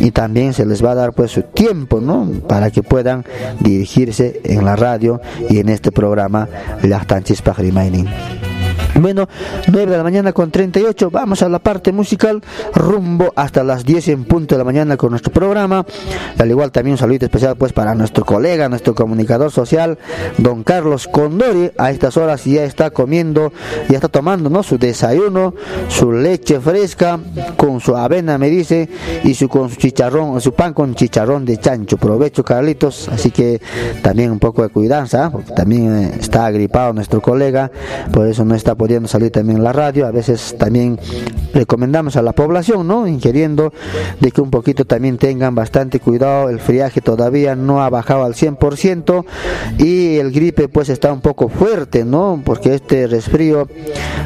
[0.00, 2.30] y también se les va a dar pues su tiempo, ¿no?
[2.48, 3.26] Para que puedan
[3.60, 6.48] dirigirse en la radio y en este programa
[6.82, 8.06] Lachtanchis Pajrimaining.
[8.98, 9.28] Bueno,
[9.68, 12.42] 9 de la mañana con 38, vamos a la parte musical,
[12.74, 15.84] rumbo hasta las 10 en punto de la mañana con nuestro programa.
[16.38, 19.98] Al igual también un saludo especial pues para nuestro colega, nuestro comunicador social,
[20.38, 21.72] don Carlos Condori.
[21.76, 23.52] A estas horas ya está comiendo,
[23.90, 24.62] ya está tomando ¿no?
[24.62, 25.54] su desayuno,
[25.88, 27.18] su leche fresca
[27.58, 28.88] con su avena, me dice,
[29.24, 31.98] y su con su chicharrón, su pan con chicharrón de chancho.
[31.98, 33.08] Provecho, Carlitos.
[33.08, 33.60] Así que
[34.02, 37.70] también un poco de cuidanza, porque también eh, está agripado nuestro colega,
[38.12, 40.06] por eso no está pudiendo salir también en la radio.
[40.06, 40.96] A veces también
[41.52, 43.08] recomendamos a la población, ¿no?
[43.08, 43.72] Inquiriendo
[44.20, 46.48] de que un poquito también tengan bastante cuidado.
[46.50, 49.24] El friaje todavía no ha bajado al 100%
[49.78, 52.40] y el gripe pues está un poco fuerte, ¿no?
[52.44, 53.66] Porque este resfrío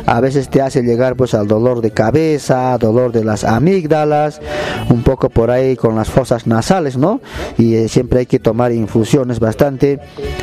[0.05, 4.43] a veces te hace llegar pues al dolor de cabeza, dolor de las amígdalas,
[4.91, 7.23] un poco por ahí con las fosas nasales, ¿no?
[7.57, 10.01] Y eh, siempre hay que tomar infusiones bastante,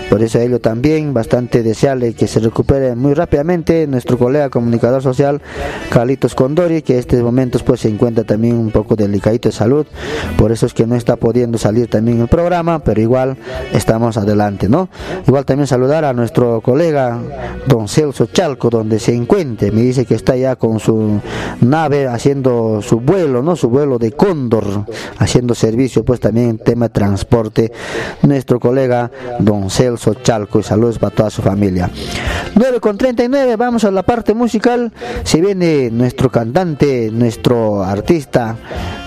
[0.10, 5.02] por eso a ello también bastante deseable que se recupere muy rápidamente nuestro colega comunicador
[5.02, 5.42] social
[5.90, 9.86] Carlitos Condori, que en estos momentos pues se encuentra también un poco delicadito de salud,
[10.38, 13.38] por eso es que no está pudiendo salir también el programa, pero igual
[13.74, 14.90] estamos adelante, ¿no?
[15.28, 17.20] Igual también saludar a nuestro colega
[17.66, 21.20] don Celso Chalco, donde se encuentre, me dice que está ya con su
[21.62, 23.56] nave haciendo su vuelo, ¿no?
[23.56, 24.86] Su vuelo de cóndor,
[25.18, 27.72] haciendo servicio pues también en tema de transporte,
[28.22, 31.90] nuestro colega don Celso Chalco y saludos para toda su familia.
[32.56, 34.92] 9 con 39, vamos a la parte musical,
[35.24, 38.56] se viene nuestro cantante, nuestro artista,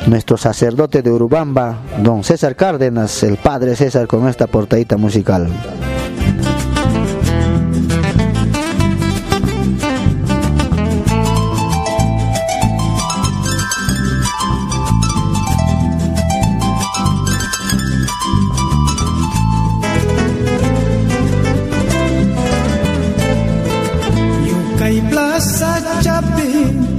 [0.07, 5.49] nuestro sacerdote de Urubamba, don César Cárdenas, el padre César, con esta portadita musical.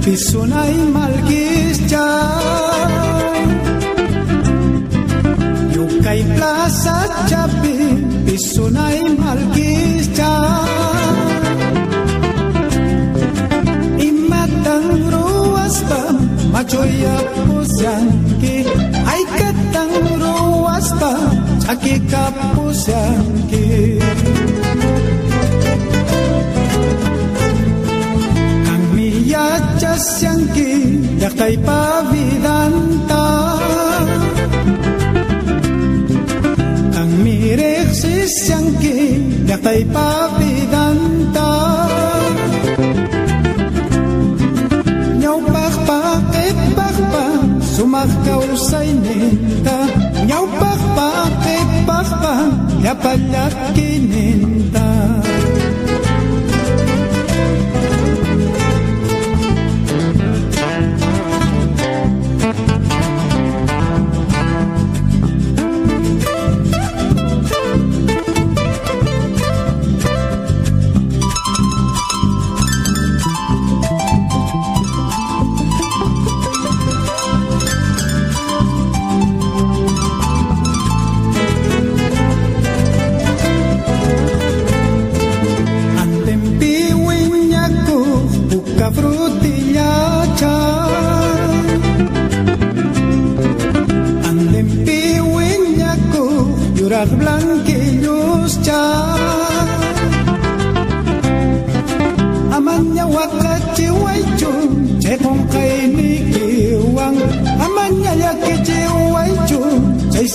[0.02, 2.06] Pisunay malkischa
[5.74, 6.96] Yukay plaza
[7.30, 7.76] chapi
[8.26, 10.32] Pisunay malkischa
[14.08, 16.02] Imatang ruas pa
[16.52, 17.16] Machoya
[17.46, 18.56] pusyanki
[19.06, 20.52] Ay katang ruas
[29.98, 30.70] siang ki
[31.22, 31.80] yak tay pa
[32.10, 33.26] vidanta
[37.00, 38.98] ang mirek si siang ki
[39.50, 41.50] yak tay pa vidanta
[45.20, 47.26] nyaw pak pak et pak pa
[47.74, 49.78] sumak kau say nenta
[50.28, 52.34] nyaw pak pak et pak pa
[52.82, 55.31] yapalak kinenta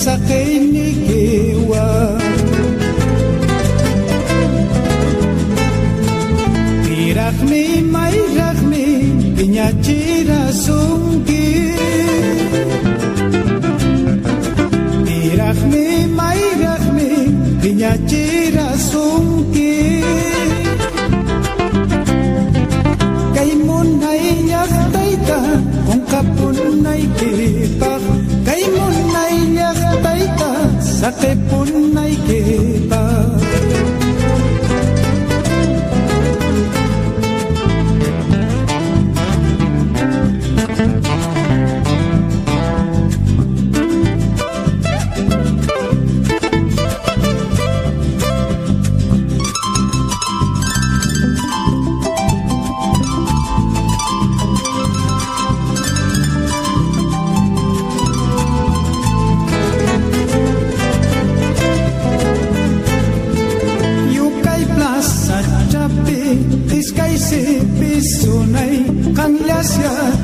[0.08, 1.88] sakay ni Kiwa
[6.86, 8.86] Tirakmi may rakmi
[9.36, 11.07] Pinyachira suma
[31.10, 32.38] சட்டை பொன்னை கே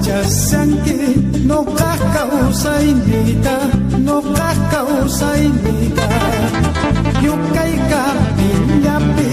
[0.06, 0.99] chasanki
[1.47, 3.58] no kakausay nita
[4.08, 6.10] no kakausay nita
[7.26, 8.04] yukay ka
[8.38, 9.32] pinyapi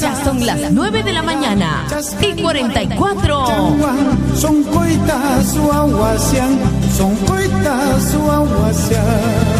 [0.00, 1.86] Ya son las 9 de la mañana
[2.20, 3.46] y 44.
[4.36, 6.58] Son coitas suawasyang,
[6.96, 9.59] son coitas suawasyang.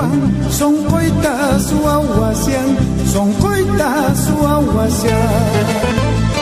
[0.00, 2.76] Guan, son coita su aguacián,
[3.12, 6.39] son coita su aguacián.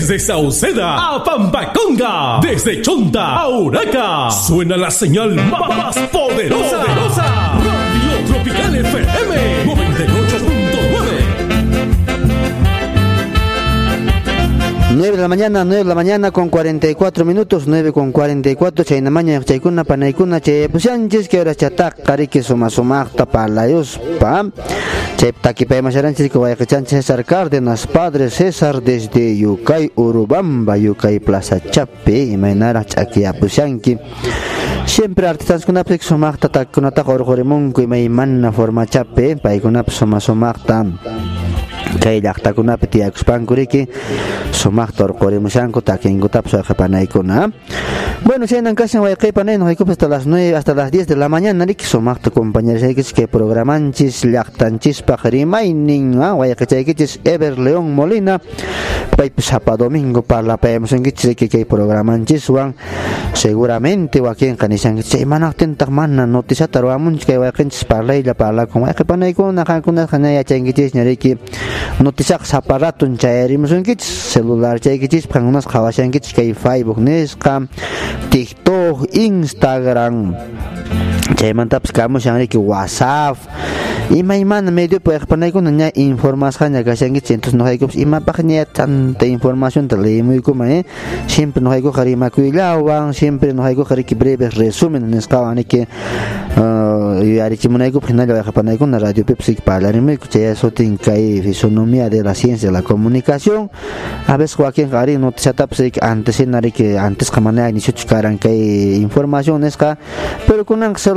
[0.00, 7.39] Desde Sauceda a Pampaconga, desde Chonta a Uraca, suena la señal más poderosa.
[15.00, 19.08] 9 de la mañana, 9 de la mañana con 44 minutos, 9 con 44, chayna
[19.08, 24.44] maña, chaykuna, panaykuna, chay pusianchis, que ahora chatak, kariki suma sumakta palayos, pa,
[25.16, 32.24] chay takipay masharanchis, que vaya César Cárdenas, padre César, desde Yukay, Urubamba, Yukay, Plaza Chape,
[32.24, 33.96] y mainara, chakia pusianki,
[34.84, 40.84] siempre artistas kunapik sumakta, takunata, jorjorimunku, y maimana forma chape, paikunap suma sumakta,
[41.98, 43.88] kay llaqtakunapi tiyakuspankuriki
[44.54, 47.50] sumaqta urqurimushanku takinkutapas wayqipanaykuna
[48.22, 51.84] bueno chaynan kashan wayqipanay nuqaykupas hasta las 9 hasta las 10 de la mañana riki
[51.84, 58.38] sumaqta compañerisaykichis kay programanchis llaqtanchispaq rimaynin wayqichaykichis Ever León Molina
[59.16, 62.76] paypis sapa domingo parlapayamusunkichis riki kay programanchiswan
[63.34, 70.92] seguramente wakinqa nishankichis chay manaqtintaq mana noticiata ruwamunchis kay wayqinchis parlaylla parlakun wayqipanaykuna qankunata yachankichis
[71.98, 74.00] но тишак аппаратын чаяримсункич
[74.32, 77.68] целлуляр чайкичич каңнас калашанкич кай фейсбук нешкам
[78.30, 80.36] тикток инстаграм
[81.30, 83.36] Instagram chaymantapas kamushanriki WhatsApp.
[84.10, 90.84] Imaymana medio payqapanaykuna ña informasqaña kashankichis entonces nuqaykupas imapaq ña tanta informacionta leemuykuma eh
[91.28, 95.86] siempre nuqaykuqa rimakuyllawan siempre nuqaykuqa riki breve resumen nisqawan riki
[97.22, 102.82] yuyarichimunaykupas hinalla wayqapanaykuna radio pipsik parlarimuyku chay sutin kay fisonomía de la ciencia de la
[102.82, 103.70] comunicación.
[104.26, 109.98] A veces Joaquín ari noticiatapas riki antes riki antes qamana inicio karan kay información nisqa
[110.48, 110.64] pero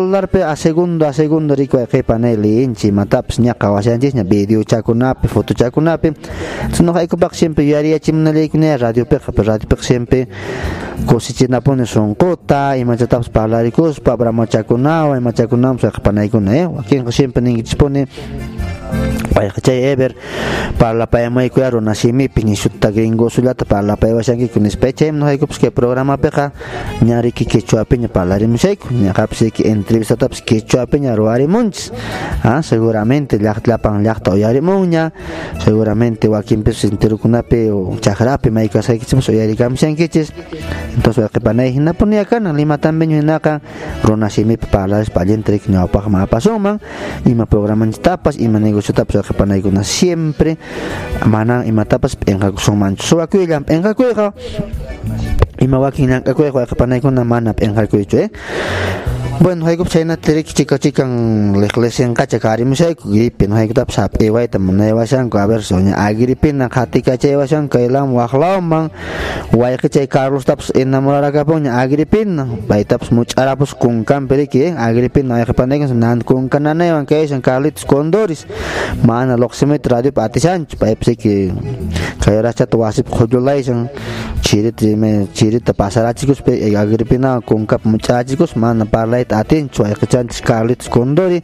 [0.03, 4.63] kunan celular pe a segundo a segundo riki wayqipanay leinchi matapas ña qhawashanchis ña video
[4.63, 10.27] chakunapi foto chakunapi entonces nuqaykupaq siempre yuyariyachimunallaykuña radio piqa radio piqa siempre
[11.07, 18.05] cosichinapuni sunquta imachatapas parlarikuspa bramachakunawan imachakunawan wayqipanaykuna eh wakinqa siempre ninkichispuni
[19.33, 20.13] payqachay ever
[20.77, 26.51] parlapayamaykuya runasimipi nishuta gringosullata parlapayawashankiku nispa chaymi nuqaykupas kay programapiqa
[27.01, 29.63] ña riki quechuapi ña parlarimushayku ñaqapas riki
[29.93, 31.93] entrevistatapas quechuapi ña ruwarimunchis
[32.41, 35.13] ah seguramente llaqtallapan llaqta uyarimunña
[35.61, 40.33] seguramente wakinpis enterukunapi o chaqrapi maykasaykichis uyarikamushankichis
[40.97, 43.61] entonces wayqipanay hinapuni yakana lima también hinaqa
[44.03, 46.81] runasimipi parlarispa allinta riki ñawpaq mapasunman
[47.29, 50.57] ima programanchitapas ima negociotapas wayqipanaykuna siempre.
[51.25, 54.33] Mana imatapas p'inqakusunmanchu suwakuylla p'inqakuyqa
[55.61, 58.29] ima wakin llank'akuyqa wayqipanaykuna mana p'inqakuychu eh
[59.39, 63.51] Bueno, hay chayna tirik chico chican leklesen kacha kari musay kugripin.
[63.51, 65.93] hay kutap sap ewa ita muna ewa shanko a ver soña.
[65.97, 66.13] A
[66.53, 68.91] na khati kacha ewa shanko ilam wakhlao man
[69.51, 73.73] wai ke chay Carlos taps enamorar ka poña a gripin na bai taps muchara pus
[73.73, 74.67] kunkan periki ¿eh?
[74.69, 74.75] eh?
[74.77, 76.21] A gripin na yaka pandegen nan
[76.77, 78.45] na ewan ke shan Carlitos kondoris.
[79.03, 81.51] mana loksimit radio pati shanch bai psi ki
[82.21, 83.89] kaya rasa tuwasip khujulai shan
[84.41, 90.89] chirit me chirit pasarachikus pe eh, a gripina mucha muchachikus mana parlay atinchu ayqichanchis Carlitos
[90.89, 91.43] Condori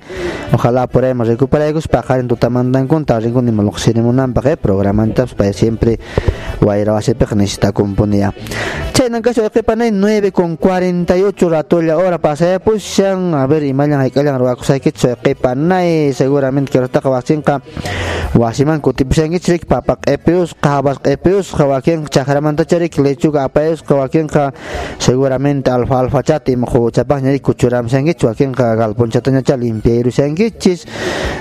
[0.53, 5.99] ojalá por ahí recuperaykus paqarin tutamantankuna rinkuni maloqsirimunanpaq eh programantapas pay siempre
[6.61, 8.33] wayra wasipiqa necesita componía
[8.93, 16.13] chaynan kashu ayqipanay 9 con 48 ratolla hora pasayapushan a ver imallan hayk'allan ruwakusaykichu ayqipanay
[16.13, 17.61] seguramente que rataqa waqsinqa
[18.37, 24.29] wasiman kutip sengi cerik papak epius kahabas epius cakraman cakramanta cirik ke apa epius kawakian
[24.29, 24.53] ka
[25.01, 30.13] seguramente alfa alfa cati mahu cabang nyari kucuram sengi cuakin ka galpon catanya cha sengit
[30.13, 30.85] sengi cis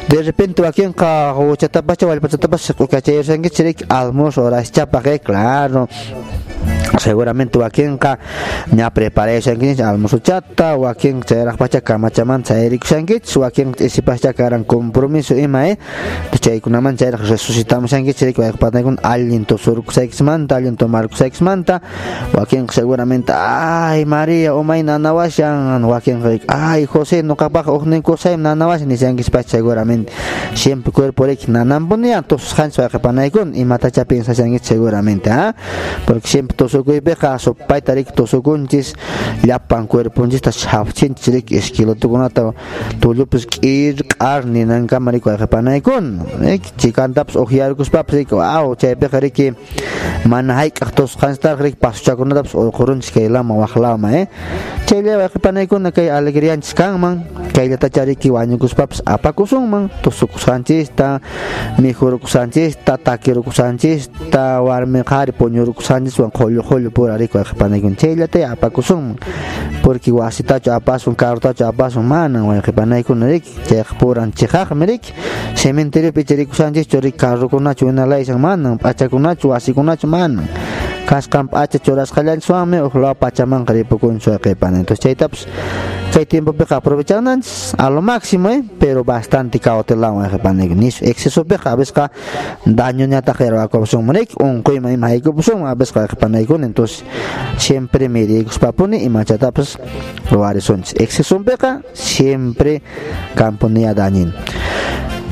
[0.09, 4.65] de repente wakin ka hu catapas cawal pas catapas ku sengi cerik almus almos ora
[5.05, 5.85] kayak klaro
[7.01, 8.19] seguramente wakinqa
[8.75, 15.79] ña preparationkichik almuerzo chata wakin chayraq pacha kamachaman chayrikusankichik wakin isipascha karan compromiso ima eh
[16.41, 21.81] chaykunaman chayraq resucitamushankichik wayqpataykun allin tusurkusaykismanta allin tomarkusaykismanta
[22.35, 30.13] wakinqa seguramente ay María umay nanawashan wakinqa ay José nuqapaqa uqnin kusaymi nanawashan nishankispacha seguramente
[30.55, 35.55] siempre cuerporiki nananpunia tususqanchis wayqipanaykun imatacha pensashankichik seguramente ah?
[36.07, 36.57] Porque siempre
[36.89, 38.95] Guibeca so paitarik to so gunchis
[39.45, 42.55] llapan cuerpunchis ta chapchinchirik iskilutukunata
[43.01, 46.07] tullupis q'ir q'arni nankama rikuy ajapanaykun
[46.81, 49.53] chikantapas ujiarkuspapas riki aw chaypiqa riki
[50.25, 53.13] mana hayk'aq tusqanstarq riki pasuchakunatapas uqurunchis
[53.45, 54.27] mawah lama eh.
[54.89, 57.21] Cila apa eh chayllawa ajapanaykuna kay alegrianchis kanman
[57.53, 61.21] kayllatacha riki wañukuspapas apakusunman tusukusanchista
[61.79, 69.17] mijurukusanchista takirukusanchista warmiqari puñurukusanchis wan qollujuyta pura rikuq qhipanaykum chayllata apakusunman
[69.83, 75.13] porque wasitachu apasun carrotachu apasun manan wayqipanaykuna riki chayqa puran chiqaqmi riki
[75.55, 80.49] cementeriopi chirikusanchischu riki carrokunachu winalaysan manan p'achakunachu wasikunachu manan
[81.09, 85.47] kasqan p'acha churasqallanchikwanmi uqlaw pachamanqa ripukunchu wayqipanay entonces chaytapas
[86.13, 91.95] chay tiempopiqa aprovechananchis a lo máximo eh pero bastante cautelawan wayqipanayku nish excesopiqa a veces
[92.65, 97.05] daño ñataq yarwakupusunman riki unquyman ima haykupusunman a veces wayqipanaykuna entonces
[97.59, 99.79] siempre midikuspapuni imachatapas
[100.33, 102.83] ruwarisunchis excesopiqa siempre
[103.37, 104.33] kampuniya dañin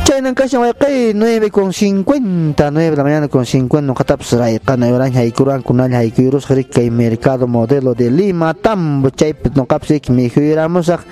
[0.06, 5.10] chaynan kashan wayqay 9 con 50 9 de la mañana con 50 nuqatapas rayqana yuran
[5.10, 11.02] haykurankunalla haykuyurusqa rik kay mercado modelo de Lima tambo chaypi nuqapas rik mijuyuramusaq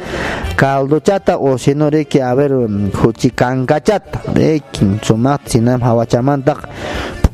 [0.55, 6.63] caldochata o sino riki a ver huchikankachata riki sumaqta sinam hawachamantaq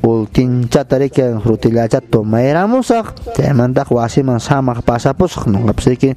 [0.03, 6.11] riki frutillachata tomayramusaq chaymantaq wasiman samaq pasapusaq nuqapas riki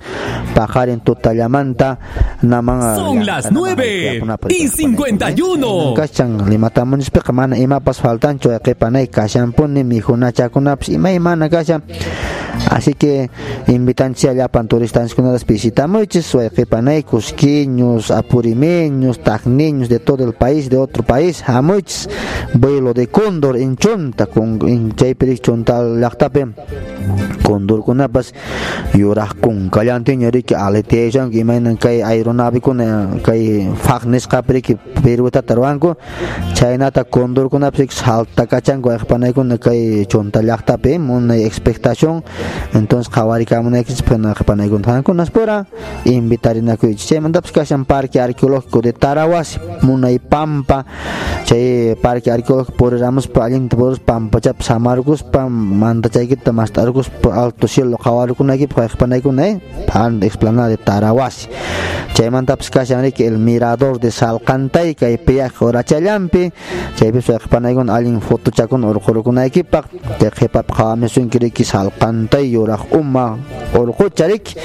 [0.55, 1.97] paqarin tutallamanta
[2.43, 5.93] naman Son las 9 y 51.
[5.95, 11.81] kashan limatamunispiqa mana imapas faltanchu wayqipanay kashanpuni mijunachakunapas ima imana kashan
[12.69, 13.29] así que
[13.67, 21.43] invitanchis allapan turistanchikunatas visitamuchis wayqipanay cusquiños apurimeños tacniños de todo el país de otro país.
[21.47, 22.09] Hamuchis
[22.53, 26.41] vuelo de cóndor en chunta con en chaypirik chunta llaqtapi
[27.43, 28.33] condorkunapas
[28.93, 35.95] yuraq kunkallantiña riki aleteashanku imaynan kay aeronavekuna kay faqnisqapi riki Perutata ruwanku
[36.53, 42.23] chaynata condorkunapas saltakachanku wayqipanaykuna kay chunta llaqtapi munay expectación
[42.73, 45.65] entonces qhawarikamunaykis wayqipanaykuna qankunas pura
[46.05, 50.85] invitarinakuychis chaymantapas kashan parque arqueológico de Tarawasi munay pampa.
[51.45, 59.61] Chay parque arqueológico puriramuspa allinta puris pampachapas samarkuspa mantachaykita mastarkuspa alto cielo qhawarikunaykipaq wayqipanaykuna eh
[59.87, 61.49] pan explanada de Tarawasi
[62.13, 66.51] chaymantapas kashan riki el mirador de Salcantay kay peaje horachallampi
[66.95, 69.85] chaypis wayqipanaykuna allin fotochakuna urqurukunaykipaq
[70.19, 73.37] chay qhipap qhawamisunki riki Salcantay yuraq uma
[73.79, 74.55] urqucha riki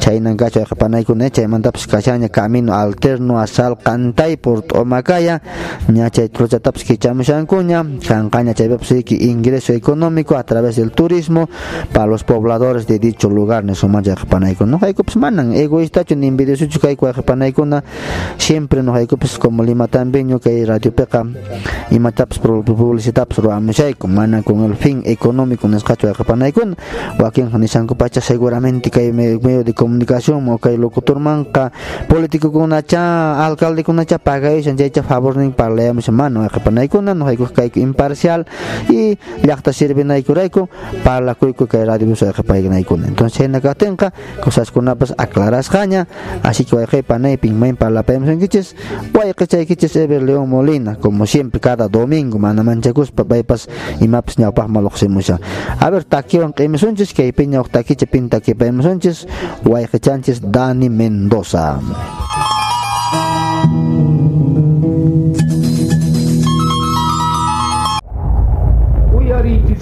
[0.00, 5.40] chaynan kacha wayqipanaykuna chaymantapas kashaña camino alterno a Salcantay por T'umakaya
[5.88, 11.48] ña chay truchatapas kichamushankuña kanqaña chaypapas riki ingreso económico a través del turismo
[11.92, 17.84] para los pobladores de dicho lugar nesumancha wayqipanaykuna nuqaykupas manan egoístachu ni envidiosuchu kayku wayqipanaykuna
[18.38, 21.24] siempre nuqaykupas como Lima también kay radiopiqa
[21.90, 26.76] imatapas publicitapas ruwamushayku mana con el fin económico nisqachu wayqipanaykuna
[27.18, 28.20] wakinqa nishankupacha
[28.54, 31.72] seguramente kay medio de comunicación o kay locutormanqa
[32.06, 38.46] politikukunacha alcaldekunacha pagayushan chaycha favor nin parlayamusha mana wayqipanaykuna nuqayku kayku imparcial
[38.88, 40.68] y llaqta sirvinaykurayku
[41.02, 46.06] parlakuyku kay radio wayqipaykunaykuna entonces chayna katinqa cosaskunapas aclarasqaña
[46.46, 48.76] así que wayqipanaypin mayn parlapayamusankichis
[49.10, 53.68] wayqichay Ever León Molina, como siempre, cada domingo, mana manchakuspa, paypas,
[54.00, 55.38] imapas ñawpaq maluqsimusha.
[55.80, 59.26] A ver, takiwan qimisunchis, kay piñawq takicha pinta kipaymusunchis,
[59.64, 61.80] wayqichanchis Dani Mendoza.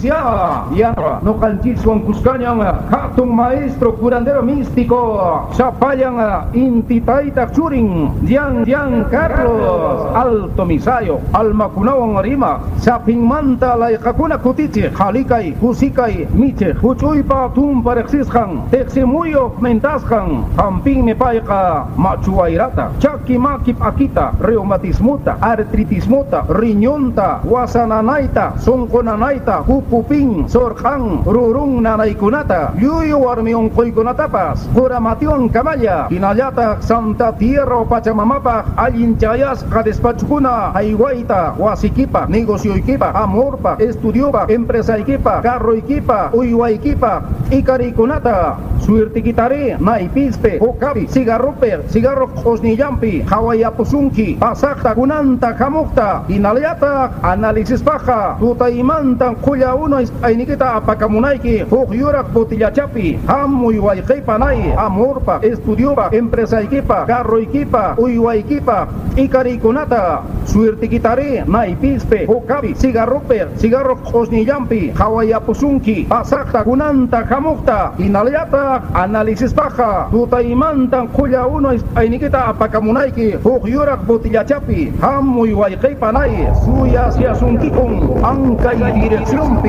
[0.03, 2.59] Ixia, Yanra, no Calchitsuan Cuscañan,
[2.91, 12.59] Hatun Maestro Curandero Místico, Chapayan, Intitaita Churin, Dian Dian Carlos, Alto Misayo, Alma Kunawan Arima,
[12.79, 21.87] Sapin Manta La Jakuna Kutiche, Jalikai, Kusikai, Miche, Huchuipa Tum Parexishan, Teximuyo Mentashan, Hampin Nepaika,
[21.97, 29.63] Machuairata, Chaki Makip Akita, Reumatismuta, Artritismuta, Riñonta, Wasananaita, Sonkonanaita,
[29.93, 40.73] Kupuping, Sorjan, Rurung Nanaikunata, Yuyu Armion Koikunatapas, Kuramation Kamaya, Kinayata, Santa Tierra Pachamamapa, Ayinchayas, Kadespachukuna,
[40.73, 49.77] Aiwaita, Wasikipa, Negocio Ikipa, Amorpa, Estudiopa, Empresa Ikipa, Carro Ikipa, Uywa Ikipa, Ikarikunata, Suerte Kitare,
[49.79, 59.99] Naipispe, Okapi, Cigarroper, Cigarro Osniyampi, Hawayapusunki, Pasakta, Kunanta, Kamukta, Inaliata, Análisis Paja, Tutaimanta, Kuya Uno,
[60.23, 70.23] Ainikita, Apakamunaiki, Fugyurak, Botillachapi, Hamu Iwaikipanai, Amorpa, Estudiopa, Empresa Ikipa, Carro Ikipa, Uywa Ikipa, Ikarikunata,
[70.47, 81.09] Suerte Kitare, Naipispe, Okapi, Cigarroper, Cigarro Osniyampi, Hawayapusunki, Pasakta, Kunanta, Kamukta, Inaliata, análisis baja, tutaimantan
[81.09, 83.35] kuya uno ainikita apakamunaiki,
[83.67, 85.43] yurak botillachapi, hamu
[85.99, 89.63] panay, suya siasunkikun, anca y dirección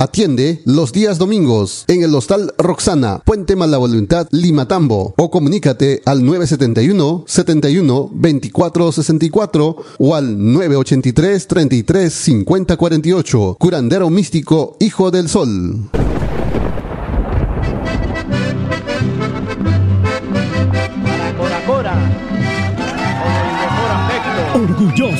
[0.00, 6.24] Atiende los días domingos en el Hostal Roxana, Puente Mala Voluntad, Limatambo, o comunícate al
[6.24, 13.56] 971 71 24 64 o al 983 33 50 48.
[13.58, 15.90] Curandero místico, Hijo del Sol.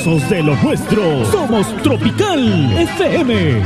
[0.05, 3.59] De lo nuestro, somos Tropical FM.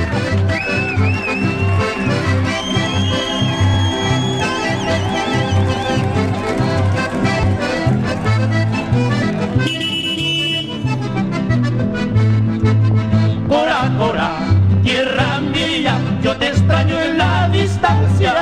[13.50, 14.38] Cora, cora,
[14.82, 18.34] tierra mía, yo te extraño en la distancia.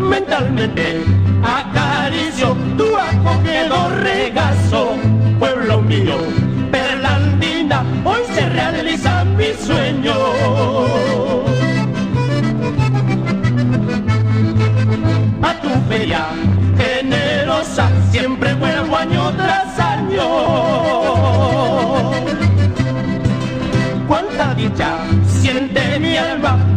[0.00, 1.04] Mentalmente
[4.02, 4.96] regazo,
[5.38, 6.16] pueblo mío,
[6.70, 11.11] perlandina, hoy se realiza mi sueño.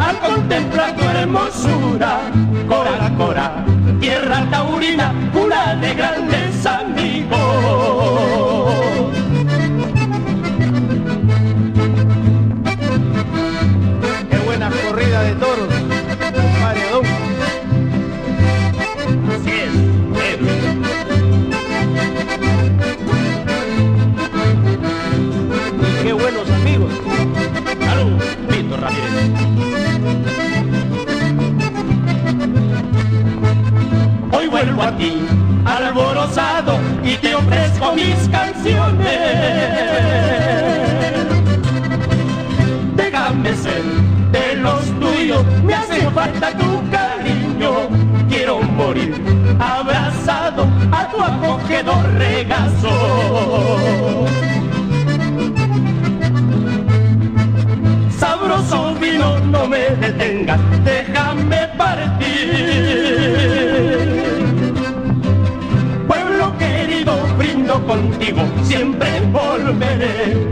[0.07, 2.19] Al contemplar hermosura,
[2.67, 3.65] cora, cora
[3.99, 8.34] tierra taurina, cura de grandes amigos.
[34.91, 35.25] Ti,
[35.65, 39.19] alborozado, y te ofrezco mis canciones.
[42.95, 43.83] Déjame ser
[44.31, 47.89] de los tuyos, me hace falta tu cariño.
[48.29, 49.15] Quiero morir
[49.59, 52.89] abrazado a tu acogedor regazo.
[58.17, 63.64] Sabroso vino, no me detengas, déjame partir.
[67.73, 70.47] Contigo, siempre volveré.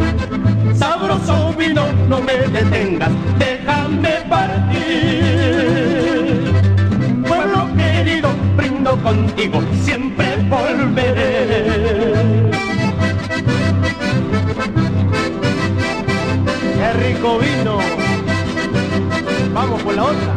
[0.75, 4.83] Sabroso vino, no me detengas, déjame partir.
[7.27, 12.51] Pueblo querido, brindo contigo, siempre volveré.
[16.75, 17.77] Qué rico vino.
[19.53, 20.33] Vamos por la otra.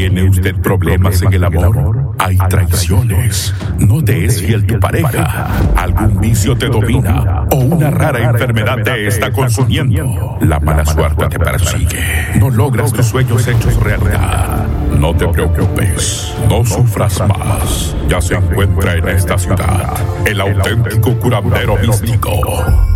[0.06, 2.14] ¿Tiene usted problemas en el amor?
[2.20, 3.52] Hay traiciones.
[3.80, 5.48] No te es fiel tu pareja.
[5.74, 7.44] Algún vicio te domina.
[7.50, 10.38] O una rara enfermedad te está consumiendo.
[10.42, 11.98] La mala suerte te persigue.
[12.38, 14.64] No logras tus sueños hechos realidad.
[14.96, 16.32] No te preocupes.
[16.48, 17.96] No sufras más.
[18.08, 19.92] Ya se encuentra en esta ciudad
[20.24, 22.95] el auténtico curandero místico.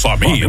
[0.00, 0.48] Samir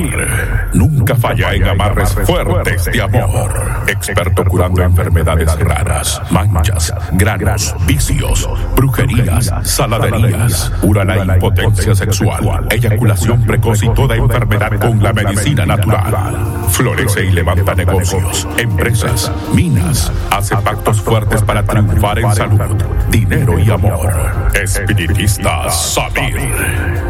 [0.72, 3.52] nunca falla en amarres fuertes de amor.
[3.86, 8.48] Experto curando enfermedades raras, manchas, granos, vicios,
[8.78, 16.34] brujerías, saladerías, urana impotencia sexual, eyaculación precoz y toda enfermedad con la medicina natural.
[16.70, 23.70] Florece y levanta negocios, empresas, minas, hace pactos fuertes para triunfar en salud, dinero y
[23.70, 24.14] amor.
[24.54, 26.92] Espiritista Samir